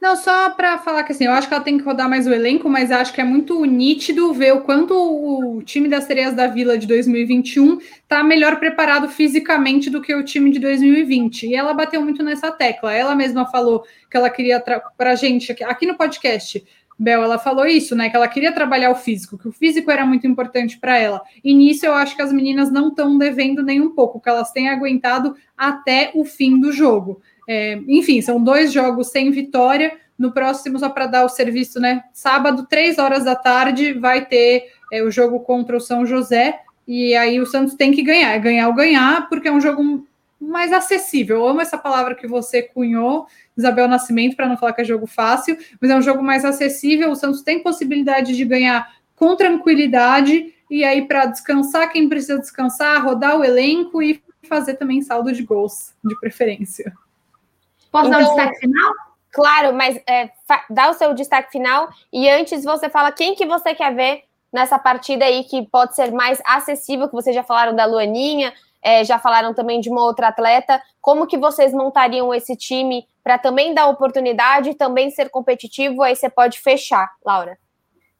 Não, 0.00 0.16
só 0.16 0.50
para 0.50 0.78
falar 0.78 1.02
que 1.02 1.12
assim, 1.12 1.26
eu 1.26 1.32
acho 1.32 1.46
que 1.46 1.52
ela 1.52 1.62
tem 1.62 1.76
que 1.76 1.84
rodar 1.84 2.08
mais 2.08 2.26
o 2.26 2.32
elenco, 2.32 2.68
mas 2.70 2.90
acho 2.90 3.12
que 3.12 3.20
é 3.20 3.24
muito 3.24 3.62
nítido 3.64 4.32
ver 4.32 4.54
o 4.54 4.62
quanto 4.62 4.94
o 4.94 5.62
time 5.62 5.88
das 5.88 6.04
Sereias 6.04 6.34
da 6.34 6.46
Vila 6.46 6.78
de 6.78 6.86
2021 6.86 7.78
está 7.78 8.24
melhor 8.24 8.58
preparado 8.58 9.08
fisicamente 9.08 9.90
do 9.90 10.00
que 10.00 10.14
o 10.14 10.24
time 10.24 10.50
de 10.50 10.58
2020. 10.58 11.46
E 11.46 11.54
ela 11.54 11.74
bateu 11.74 12.00
muito 12.00 12.22
nessa 12.22 12.50
tecla. 12.50 12.94
Ela 12.94 13.14
mesma 13.14 13.46
falou 13.46 13.84
que 14.10 14.16
ela 14.16 14.30
queria 14.30 14.62
para 14.96 15.14
gente 15.14 15.52
aqui 15.52 15.86
no 15.86 15.96
podcast. 15.96 16.64
Bel, 17.00 17.22
ela 17.22 17.38
falou 17.38 17.66
isso, 17.66 17.96
né? 17.96 18.10
Que 18.10 18.16
ela 18.16 18.28
queria 18.28 18.52
trabalhar 18.52 18.90
o 18.90 18.94
físico, 18.94 19.38
que 19.38 19.48
o 19.48 19.52
físico 19.52 19.90
era 19.90 20.04
muito 20.04 20.26
importante 20.26 20.78
para 20.78 20.98
ela. 20.98 21.22
E 21.42 21.54
nisso 21.54 21.86
eu 21.86 21.94
acho 21.94 22.14
que 22.14 22.20
as 22.20 22.30
meninas 22.30 22.70
não 22.70 22.88
estão 22.88 23.16
devendo 23.16 23.62
nem 23.62 23.80
um 23.80 23.94
pouco, 23.94 24.20
que 24.20 24.28
elas 24.28 24.52
têm 24.52 24.68
aguentado 24.68 25.34
até 25.56 26.10
o 26.14 26.26
fim 26.26 26.60
do 26.60 26.70
jogo. 26.70 27.22
É, 27.48 27.80
enfim, 27.88 28.20
são 28.20 28.42
dois 28.44 28.70
jogos 28.70 29.08
sem 29.08 29.30
vitória. 29.30 29.96
No 30.18 30.32
próximo, 30.32 30.78
só 30.78 30.90
para 30.90 31.06
dar 31.06 31.24
o 31.24 31.30
serviço, 31.30 31.80
né? 31.80 32.04
Sábado, 32.12 32.66
três 32.68 32.98
horas 32.98 33.24
da 33.24 33.34
tarde, 33.34 33.94
vai 33.94 34.26
ter 34.26 34.66
é, 34.92 35.02
o 35.02 35.10
jogo 35.10 35.40
contra 35.40 35.74
o 35.74 35.80
São 35.80 36.04
José. 36.04 36.60
E 36.86 37.14
aí 37.14 37.40
o 37.40 37.46
Santos 37.46 37.76
tem 37.76 37.92
que 37.92 38.02
ganhar, 38.02 38.34
é 38.34 38.38
ganhar 38.38 38.68
ou 38.68 38.74
ganhar, 38.74 39.26
porque 39.30 39.48
é 39.48 39.52
um 39.52 39.60
jogo 39.60 40.06
mais 40.40 40.72
acessível. 40.72 41.36
Eu 41.36 41.48
amo 41.48 41.60
essa 41.60 41.76
palavra 41.76 42.14
que 42.14 42.26
você 42.26 42.62
cunhou, 42.62 43.26
Isabel 43.56 43.86
Nascimento, 43.86 44.36
para 44.36 44.48
não 44.48 44.56
falar 44.56 44.72
que 44.72 44.80
é 44.80 44.84
jogo 44.84 45.06
fácil, 45.06 45.58
mas 45.80 45.90
é 45.90 45.96
um 45.96 46.02
jogo 46.02 46.22
mais 46.22 46.44
acessível. 46.44 47.10
O 47.10 47.16
Santos 47.16 47.42
tem 47.42 47.62
possibilidade 47.62 48.34
de 48.34 48.44
ganhar 48.44 48.90
com 49.14 49.36
tranquilidade, 49.36 50.54
e 50.70 50.82
aí 50.82 51.06
para 51.06 51.26
descansar 51.26 51.92
quem 51.92 52.08
precisa 52.08 52.38
descansar, 52.38 53.04
rodar 53.04 53.36
o 53.36 53.44
elenco 53.44 54.02
e 54.02 54.22
fazer 54.48 54.74
também 54.74 55.02
saldo 55.02 55.30
de 55.30 55.42
gols, 55.42 55.94
de 56.02 56.18
preferência. 56.18 56.92
Posso 57.92 58.08
então, 58.08 58.18
dar 58.18 58.18
um 58.18 58.32
então, 58.32 58.36
destaque 58.36 58.60
final? 58.60 58.92
Claro, 59.30 59.74
mas 59.74 60.00
é, 60.08 60.30
dá 60.70 60.90
o 60.90 60.94
seu 60.94 61.12
destaque 61.12 61.52
final 61.52 61.90
e 62.12 62.28
antes 62.28 62.64
você 62.64 62.88
fala 62.88 63.12
quem 63.12 63.34
que 63.34 63.46
você 63.46 63.74
quer 63.74 63.94
ver 63.94 64.24
nessa 64.52 64.78
partida 64.78 65.24
aí 65.24 65.44
que 65.44 65.66
pode 65.68 65.94
ser 65.94 66.10
mais 66.12 66.40
acessível, 66.44 67.06
que 67.06 67.14
vocês 67.14 67.34
já 67.34 67.44
falaram 67.44 67.76
da 67.76 67.84
Luaninha, 67.84 68.52
é, 68.82 69.04
já 69.04 69.18
falaram 69.18 69.54
também 69.54 69.80
de 69.80 69.90
uma 69.90 70.02
outra 70.02 70.28
atleta. 70.28 70.80
Como 71.00 71.26
que 71.26 71.38
vocês 71.38 71.72
montariam 71.72 72.32
esse 72.34 72.56
time 72.56 73.06
para 73.22 73.38
também 73.38 73.74
dar 73.74 73.86
oportunidade, 73.88 74.74
também 74.74 75.10
ser 75.10 75.30
competitivo? 75.30 76.02
Aí 76.02 76.16
você 76.16 76.28
pode 76.28 76.60
fechar, 76.60 77.10
Laura. 77.24 77.58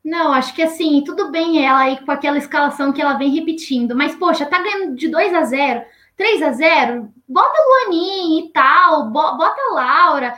Não, 0.04 0.32
acho 0.32 0.54
que 0.54 0.62
assim, 0.62 1.02
tudo 1.04 1.30
bem 1.30 1.64
ela 1.64 1.80
aí 1.80 1.98
com 2.04 2.10
aquela 2.10 2.38
escalação 2.38 2.92
que 2.92 3.02
ela 3.02 3.14
vem 3.14 3.34
repetindo, 3.34 3.94
mas 3.94 4.14
poxa, 4.14 4.46
tá 4.46 4.58
ganhando 4.62 4.96
de 4.96 5.08
2 5.08 5.34
a 5.34 5.42
0 5.44 5.84
3 6.16 6.42
a 6.42 6.52
0 6.52 7.14
bota 7.30 7.62
Luanin 7.62 8.40
e 8.40 8.52
tal, 8.52 9.08
bota 9.08 9.72
Laura, 9.72 10.34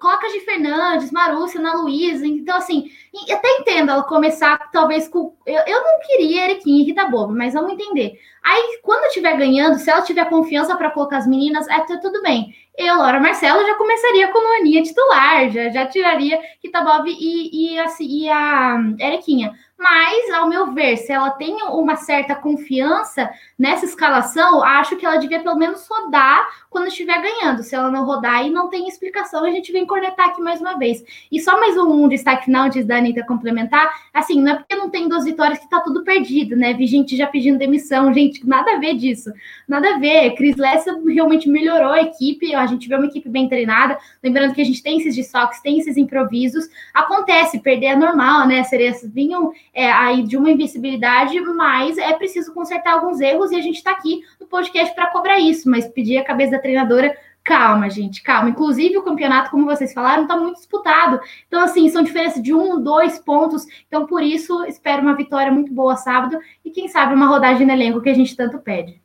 coloca 0.00 0.28
de 0.28 0.40
Fernandes, 0.40 1.12
Marúcia, 1.12 1.60
Ana 1.60 1.74
Luísa. 1.74 2.26
Então, 2.26 2.56
assim, 2.56 2.90
até 3.30 3.48
entendo 3.58 3.90
ela 3.90 4.02
começar, 4.02 4.70
talvez, 4.72 5.06
com. 5.08 5.36
Eu, 5.46 5.62
eu 5.66 5.82
não 5.82 6.00
queria 6.00 6.44
Erequim 6.44 6.80
e 6.80 6.84
Rita 6.84 7.04
Bobo, 7.04 7.34
mas 7.34 7.52
vamos 7.52 7.72
entender. 7.72 8.18
Aí, 8.42 8.80
quando 8.82 9.04
estiver 9.06 9.36
ganhando, 9.36 9.78
se 9.78 9.90
ela 9.90 10.02
tiver 10.02 10.24
confiança 10.28 10.74
para 10.74 10.90
colocar 10.90 11.18
as 11.18 11.26
meninas, 11.26 11.68
é 11.68 11.80
tudo 11.98 12.22
bem. 12.22 12.54
Eu, 12.76 12.96
Laura 12.96 13.20
Marcelo, 13.20 13.64
já 13.66 13.74
começaria 13.74 14.28
com 14.28 14.38
Luaninha 14.38 14.82
titular, 14.82 15.50
já, 15.50 15.68
já 15.68 15.86
tiraria 15.86 16.40
Rita 16.64 16.80
Bob 16.80 17.06
e, 17.06 17.74
e, 17.74 17.78
assim, 17.78 18.06
e 18.06 18.28
a 18.30 18.78
Erequinha. 18.98 19.52
Mas, 19.78 20.32
ao 20.32 20.48
meu 20.48 20.72
ver, 20.72 20.96
se 20.96 21.12
ela 21.12 21.30
tem 21.30 21.56
uma 21.64 21.96
certa 21.96 22.34
confiança 22.34 23.30
nessa 23.58 23.84
escalação, 23.84 24.62
acho 24.62 24.96
que 24.96 25.04
ela 25.04 25.16
devia 25.16 25.40
pelo 25.40 25.56
menos 25.56 25.86
rodar 25.86 26.21
quando 26.70 26.88
estiver 26.88 27.20
ganhando. 27.20 27.62
Se 27.62 27.74
ela 27.74 27.90
não 27.90 28.04
rodar, 28.04 28.36
aí 28.36 28.50
não 28.50 28.68
tem 28.68 28.88
explicação, 28.88 29.44
a 29.44 29.50
gente 29.50 29.70
vem 29.70 29.86
cornetar 29.86 30.30
aqui 30.30 30.40
mais 30.40 30.60
uma 30.60 30.78
vez. 30.78 31.04
E 31.30 31.40
só 31.40 31.58
mais 31.60 31.76
um, 31.76 32.04
um 32.04 32.08
destaque 32.08 32.46
final 32.46 32.66
antes 32.66 32.84
da 32.86 32.96
Anitta 32.96 33.24
complementar. 33.26 33.90
Assim, 34.12 34.40
não 34.40 34.52
é 34.52 34.56
porque 34.56 34.74
não 34.74 34.88
tem 34.88 35.08
duas 35.08 35.24
vitórias 35.24 35.58
que 35.58 35.68
tá 35.68 35.80
tudo 35.80 36.02
perdido, 36.02 36.56
né? 36.56 36.72
Vi 36.72 36.86
gente 36.86 37.16
já 37.16 37.26
pedindo 37.26 37.58
demissão, 37.58 38.12
gente, 38.12 38.46
nada 38.46 38.72
a 38.72 38.78
ver 38.78 38.94
disso. 38.94 39.30
Nada 39.68 39.94
a 39.94 39.98
ver. 39.98 40.34
Cris 40.34 40.56
Lessa 40.56 40.98
realmente 41.06 41.48
melhorou 41.48 41.92
a 41.92 42.02
equipe, 42.02 42.54
a 42.54 42.66
gente 42.66 42.88
vê 42.88 42.94
uma 42.94 43.06
equipe 43.06 43.28
bem 43.28 43.48
treinada. 43.48 43.98
Lembrando 44.22 44.54
que 44.54 44.60
a 44.60 44.64
gente 44.64 44.82
tem 44.82 44.98
esses 44.98 45.14
desfoques, 45.14 45.60
tem 45.60 45.78
esses 45.78 45.96
improvisos. 45.96 46.68
Acontece, 46.94 47.60
perder 47.60 47.86
é 47.86 47.96
normal, 47.96 48.46
né? 48.46 48.60
As 48.60 48.68
sereias 48.68 49.02
vinham 49.04 49.52
é, 49.74 49.90
aí 49.90 50.22
de 50.22 50.36
uma 50.36 50.50
invencibilidade, 50.50 51.38
mas 51.40 51.98
é 51.98 52.12
preciso 52.14 52.54
consertar 52.54 52.94
alguns 52.94 53.20
erros 53.20 53.50
e 53.50 53.56
a 53.56 53.60
gente 53.60 53.76
está 53.76 53.90
aqui 53.90 54.22
no 54.40 54.46
podcast 54.46 54.94
para 54.94 55.08
cobrar 55.08 55.38
isso, 55.38 55.68
mas 55.68 55.86
pedir 55.88 56.11
a 56.18 56.24
cabeça 56.24 56.52
da 56.52 56.58
treinadora 56.58 57.16
calma, 57.44 57.90
gente, 57.90 58.22
calma. 58.22 58.50
Inclusive, 58.50 58.96
o 58.96 59.02
campeonato, 59.02 59.50
como 59.50 59.66
vocês 59.66 59.92
falaram, 59.92 60.22
está 60.22 60.36
muito 60.36 60.56
disputado. 60.56 61.20
Então, 61.46 61.60
assim, 61.60 61.88
são 61.88 62.02
diferenças 62.02 62.42
de 62.42 62.54
um, 62.54 62.80
dois 62.80 63.18
pontos. 63.18 63.66
Então, 63.86 64.06
por 64.06 64.22
isso, 64.22 64.64
espero 64.64 65.02
uma 65.02 65.16
vitória 65.16 65.50
muito 65.50 65.72
boa 65.72 65.96
sábado 65.96 66.38
e, 66.64 66.70
quem 66.70 66.88
sabe, 66.88 67.14
uma 67.14 67.26
rodagem 67.26 67.66
no 67.66 67.72
elenco 67.72 68.00
que 68.00 68.10
a 68.10 68.14
gente 68.14 68.36
tanto 68.36 68.58
pede. 68.58 69.00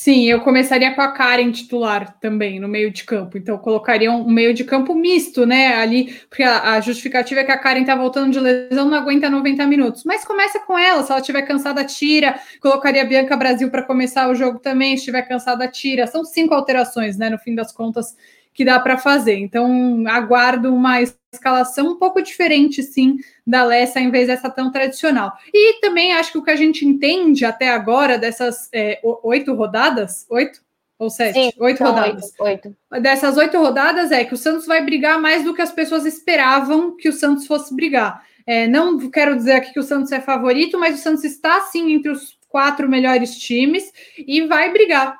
Sim, 0.00 0.26
eu 0.30 0.42
começaria 0.42 0.94
com 0.94 1.00
a 1.00 1.10
Karen 1.10 1.50
titular 1.50 2.16
também 2.20 2.60
no 2.60 2.68
meio 2.68 2.88
de 2.88 3.02
campo. 3.02 3.36
Então, 3.36 3.58
colocaria 3.58 4.12
um 4.12 4.30
meio 4.30 4.54
de 4.54 4.62
campo 4.62 4.94
misto, 4.94 5.44
né? 5.44 5.74
Ali, 5.74 6.14
porque 6.30 6.44
a, 6.44 6.74
a 6.74 6.80
justificativa 6.80 7.40
é 7.40 7.44
que 7.44 7.50
a 7.50 7.58
Karen 7.58 7.84
tá 7.84 7.96
voltando 7.96 8.32
de 8.32 8.38
lesão, 8.38 8.88
não 8.88 8.96
aguenta 8.96 9.28
90 9.28 9.66
minutos. 9.66 10.04
Mas 10.04 10.24
começa 10.24 10.60
com 10.60 10.78
ela, 10.78 11.02
se 11.02 11.10
ela 11.10 11.20
estiver 11.20 11.42
cansada, 11.42 11.84
tira. 11.84 12.38
Colocaria 12.60 13.02
a 13.02 13.04
Bianca 13.04 13.36
Brasil 13.36 13.70
para 13.72 13.82
começar 13.82 14.30
o 14.30 14.36
jogo 14.36 14.60
também, 14.60 14.90
se 14.90 15.00
estiver 15.00 15.22
cansada, 15.22 15.66
tira. 15.66 16.06
São 16.06 16.24
cinco 16.24 16.54
alterações, 16.54 17.18
né? 17.18 17.28
No 17.28 17.38
fim 17.38 17.56
das 17.56 17.72
contas, 17.72 18.16
que 18.52 18.64
dá 18.64 18.78
para 18.80 18.98
fazer. 18.98 19.36
Então, 19.36 20.04
aguardo 20.08 20.74
uma 20.74 21.00
escalação 21.32 21.92
um 21.92 21.96
pouco 21.96 22.20
diferente, 22.22 22.82
sim, 22.82 23.16
da 23.46 23.64
Lessa, 23.64 24.00
em 24.00 24.10
vez 24.10 24.26
dessa 24.26 24.50
tão 24.50 24.72
tradicional. 24.72 25.32
E 25.52 25.80
também 25.80 26.12
acho 26.14 26.32
que 26.32 26.38
o 26.38 26.42
que 26.42 26.50
a 26.50 26.56
gente 26.56 26.84
entende 26.84 27.44
até 27.44 27.68
agora 27.68 28.18
dessas 28.18 28.68
é, 28.72 29.00
oito 29.22 29.54
rodadas, 29.54 30.26
oito? 30.30 30.60
Ou 30.98 31.08
sete? 31.08 31.34
Sim, 31.34 31.52
oito 31.60 31.84
rodadas. 31.84 32.34
Oito, 32.40 32.76
oito. 32.90 33.00
Dessas 33.02 33.36
oito 33.36 33.56
rodadas 33.56 34.10
é 34.10 34.24
que 34.24 34.34
o 34.34 34.36
Santos 34.36 34.66
vai 34.66 34.84
brigar 34.84 35.20
mais 35.20 35.44
do 35.44 35.54
que 35.54 35.62
as 35.62 35.70
pessoas 35.70 36.04
esperavam 36.04 36.96
que 36.96 37.08
o 37.08 37.12
Santos 37.12 37.46
fosse 37.46 37.72
brigar. 37.74 38.24
É, 38.44 38.66
não 38.66 38.98
quero 39.10 39.36
dizer 39.36 39.52
aqui 39.52 39.72
que 39.72 39.78
o 39.78 39.84
Santos 39.84 40.10
é 40.10 40.20
favorito, 40.20 40.78
mas 40.78 40.98
o 40.98 41.02
Santos 41.02 41.22
está 41.22 41.60
sim 41.60 41.92
entre 41.92 42.10
os 42.10 42.36
quatro 42.48 42.88
melhores 42.88 43.36
times 43.36 43.92
e 44.16 44.40
vai 44.46 44.72
brigar 44.72 45.16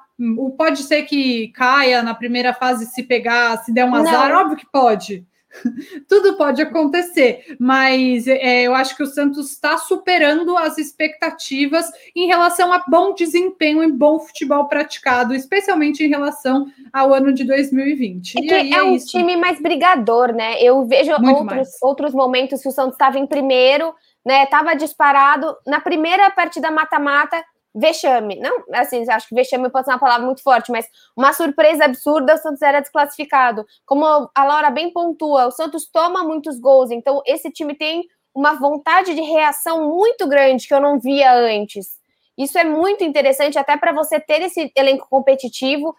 Pode 0.56 0.82
ser 0.82 1.02
que 1.02 1.48
caia 1.48 2.02
na 2.02 2.14
primeira 2.14 2.52
fase 2.52 2.86
se 2.86 3.02
pegar, 3.04 3.58
se 3.58 3.72
der 3.72 3.84
um 3.84 3.94
azar, 3.94 4.30
Não. 4.30 4.40
óbvio 4.40 4.56
que 4.56 4.66
pode. 4.70 5.24
Tudo 6.08 6.36
pode 6.36 6.60
acontecer, 6.60 7.56
mas 7.58 8.26
é, 8.26 8.62
eu 8.62 8.74
acho 8.74 8.96
que 8.96 9.02
o 9.02 9.06
Santos 9.06 9.50
está 9.50 9.78
superando 9.78 10.56
as 10.56 10.78
expectativas 10.78 11.90
em 12.14 12.26
relação 12.26 12.72
a 12.72 12.84
bom 12.86 13.14
desempenho 13.14 13.82
e 13.82 13.90
bom 13.90 14.18
futebol 14.18 14.66
praticado, 14.66 15.34
especialmente 15.34 16.04
em 16.04 16.08
relação 16.08 16.66
ao 16.92 17.14
ano 17.14 17.32
de 17.32 17.44
2020. 17.44 18.38
É, 18.38 18.40
que 18.42 18.54
é, 18.54 18.70
é 18.72 18.82
um 18.82 18.94
isso. 18.94 19.06
time 19.08 19.36
mais 19.36 19.60
brigador, 19.60 20.32
né? 20.32 20.60
Eu 20.62 20.84
vejo 20.84 21.12
outros, 21.12 21.68
outros 21.82 22.14
momentos 22.14 22.60
que 22.60 22.68
o 22.68 22.72
Santos 22.72 22.94
estava 22.94 23.18
em 23.18 23.26
primeiro, 23.26 23.94
né? 24.24 24.44
Estava 24.44 24.74
disparado 24.74 25.56
na 25.66 25.80
primeira 25.80 26.30
partida 26.30 26.70
mata-mata 26.70 27.42
vexame. 27.78 28.36
Não, 28.40 28.64
assim, 28.74 29.04
acho 29.08 29.28
que 29.28 29.34
vexame 29.34 29.70
pode 29.70 29.86
ser 29.86 29.92
uma 29.92 29.98
palavra 29.98 30.26
muito 30.26 30.42
forte, 30.42 30.70
mas 30.70 30.86
uma 31.16 31.32
surpresa 31.32 31.84
absurda, 31.84 32.34
o 32.34 32.38
Santos 32.38 32.62
era 32.62 32.80
desclassificado. 32.80 33.64
Como 33.86 34.04
a 34.06 34.44
Laura 34.44 34.70
bem 34.70 34.92
pontua, 34.92 35.46
o 35.46 35.50
Santos 35.50 35.88
toma 35.90 36.24
muitos 36.24 36.58
gols, 36.58 36.90
então 36.90 37.22
esse 37.26 37.50
time 37.50 37.74
tem 37.74 38.04
uma 38.34 38.54
vontade 38.54 39.14
de 39.14 39.20
reação 39.20 39.88
muito 39.88 40.26
grande 40.26 40.66
que 40.66 40.74
eu 40.74 40.80
não 40.80 40.98
via 40.98 41.34
antes. 41.34 41.98
Isso 42.36 42.56
é 42.56 42.64
muito 42.64 43.02
interessante, 43.02 43.58
até 43.58 43.76
para 43.76 43.92
você 43.92 44.20
ter 44.20 44.42
esse 44.42 44.70
elenco 44.76 45.08
competitivo. 45.08 45.94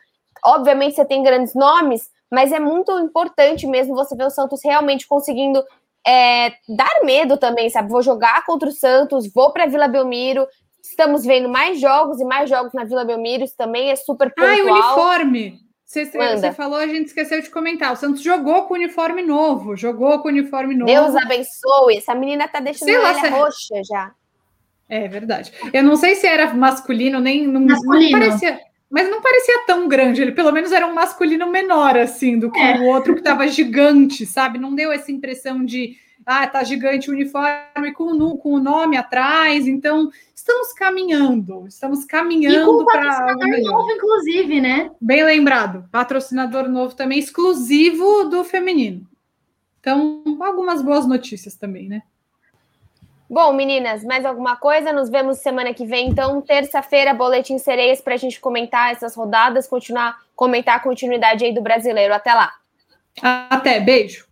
Obviamente 0.46 0.96
você 0.96 1.04
tem 1.04 1.22
grandes 1.22 1.54
nomes, 1.54 2.10
mas 2.32 2.54
é 2.54 2.60
muito 2.60 2.98
importante 3.00 3.68
mesmo 3.68 3.94
você 3.94 4.16
ver 4.16 4.26
o 4.26 4.30
Santos 4.30 4.62
realmente 4.64 5.06
conseguindo 5.06 5.62
é, 6.08 6.52
dar 6.70 7.04
medo 7.04 7.36
também, 7.36 7.70
sabe? 7.70 7.90
Vou 7.90 8.02
jogar 8.02 8.46
contra 8.46 8.70
o 8.70 8.72
Santos, 8.72 9.32
vou 9.34 9.52
para 9.52 9.66
Vila 9.66 9.88
Belmiro, 9.88 10.48
Estamos 10.90 11.24
vendo 11.24 11.48
mais 11.48 11.80
jogos 11.80 12.20
e 12.20 12.26
mais 12.26 12.50
jogos 12.50 12.74
na 12.74 12.84
Vila 12.84 13.06
Belmiro, 13.06 13.44
isso 13.44 13.56
também 13.56 13.92
é 13.92 13.96
super 13.96 14.30
pontual. 14.30 14.50
Ah, 14.50 14.58
e 14.58 14.62
uniforme! 14.62 15.60
Você, 15.86 16.06
você, 16.06 16.52
falou, 16.52 16.78
a 16.78 16.86
gente 16.86 17.08
esqueceu 17.08 17.42
de 17.42 17.50
comentar. 17.50 17.92
O 17.92 17.96
Santos 17.96 18.22
jogou 18.22 18.64
com 18.68 18.76
uniforme 18.76 19.24
novo, 19.24 19.76
jogou 19.76 20.20
com 20.20 20.28
uniforme 20.28 20.76
novo. 20.76 20.92
Deus 20.92 21.16
abençoe. 21.16 21.98
Essa 21.98 22.14
menina 22.14 22.48
tá 22.48 22.60
deixando 22.60 22.96
a 22.96 23.12
lá, 23.12 23.30
roxa 23.30 23.82
já. 23.84 24.12
É 24.88 25.08
verdade. 25.08 25.52
Eu 25.74 25.82
não 25.82 25.96
sei 25.96 26.14
se 26.14 26.28
era 26.28 26.54
masculino, 26.54 27.20
nem 27.20 27.48
não, 27.48 27.62
masculino. 27.62 28.12
não 28.12 28.20
parecia, 28.20 28.60
mas 28.90 29.10
não 29.10 29.20
parecia 29.20 29.66
tão 29.66 29.88
grande. 29.88 30.22
Ele 30.22 30.32
pelo 30.32 30.52
menos 30.52 30.72
era 30.72 30.86
um 30.86 30.94
masculino 30.94 31.50
menor 31.50 31.98
assim 31.98 32.38
do 32.38 32.52
que 32.52 32.60
é. 32.60 32.78
o 32.78 32.86
outro 32.86 33.14
que 33.14 33.22
estava 33.22 33.48
gigante, 33.48 34.28
sabe? 34.28 34.60
Não 34.60 34.76
deu 34.76 34.92
essa 34.92 35.12
impressão 35.12 35.66
de 35.66 35.96
ah, 36.26 36.48
tá 36.48 36.64
gigante 36.64 37.10
o 37.10 37.14
uniforme 37.14 37.94
com, 37.94 38.38
com 38.38 38.54
o 38.54 38.60
nome 38.60 38.98
atrás. 38.98 39.68
Então, 39.68 40.10
estamos 40.36 40.74
caminhando, 40.74 41.66
estamos 41.68 42.06
caminhando 42.06 42.86
para. 42.86 43.10
Patrocinador 43.10 43.72
novo, 43.72 43.92
inclusive, 43.92 44.62
né? 44.62 44.92
Bem 45.00 45.24
lembrado, 45.24 45.90
patrocinador 45.92 46.68
novo 46.70 46.96
também, 46.96 47.20
exclusivo 47.20 48.26
do 48.26 48.44
feminino. 48.44 49.08
Então, 49.80 50.24
algumas 50.42 50.82
boas 50.82 51.08
notícias 51.08 51.56
também, 51.56 51.88
né? 51.88 52.04
Bom, 53.30 53.54
meninas, 53.54 54.04
mais 54.04 54.26
alguma 54.26 54.56
coisa? 54.56 54.92
Nos 54.92 55.08
vemos 55.08 55.38
semana 55.38 55.72
que 55.72 55.86
vem, 55.86 56.10
então, 56.10 56.42
terça-feira, 56.42 57.14
Boletim 57.14 57.60
Sereias, 57.60 58.02
para 58.02 58.16
a 58.16 58.18
gente 58.18 58.40
comentar 58.40 58.92
essas 58.92 59.16
rodadas, 59.16 59.68
continuar, 59.68 60.18
comentar 60.36 60.78
a 60.78 60.80
continuidade 60.80 61.46
aí 61.46 61.54
do 61.54 61.62
brasileiro. 61.62 62.12
Até 62.12 62.34
lá. 62.34 62.52
Até, 63.22 63.80
beijo. 63.80 64.26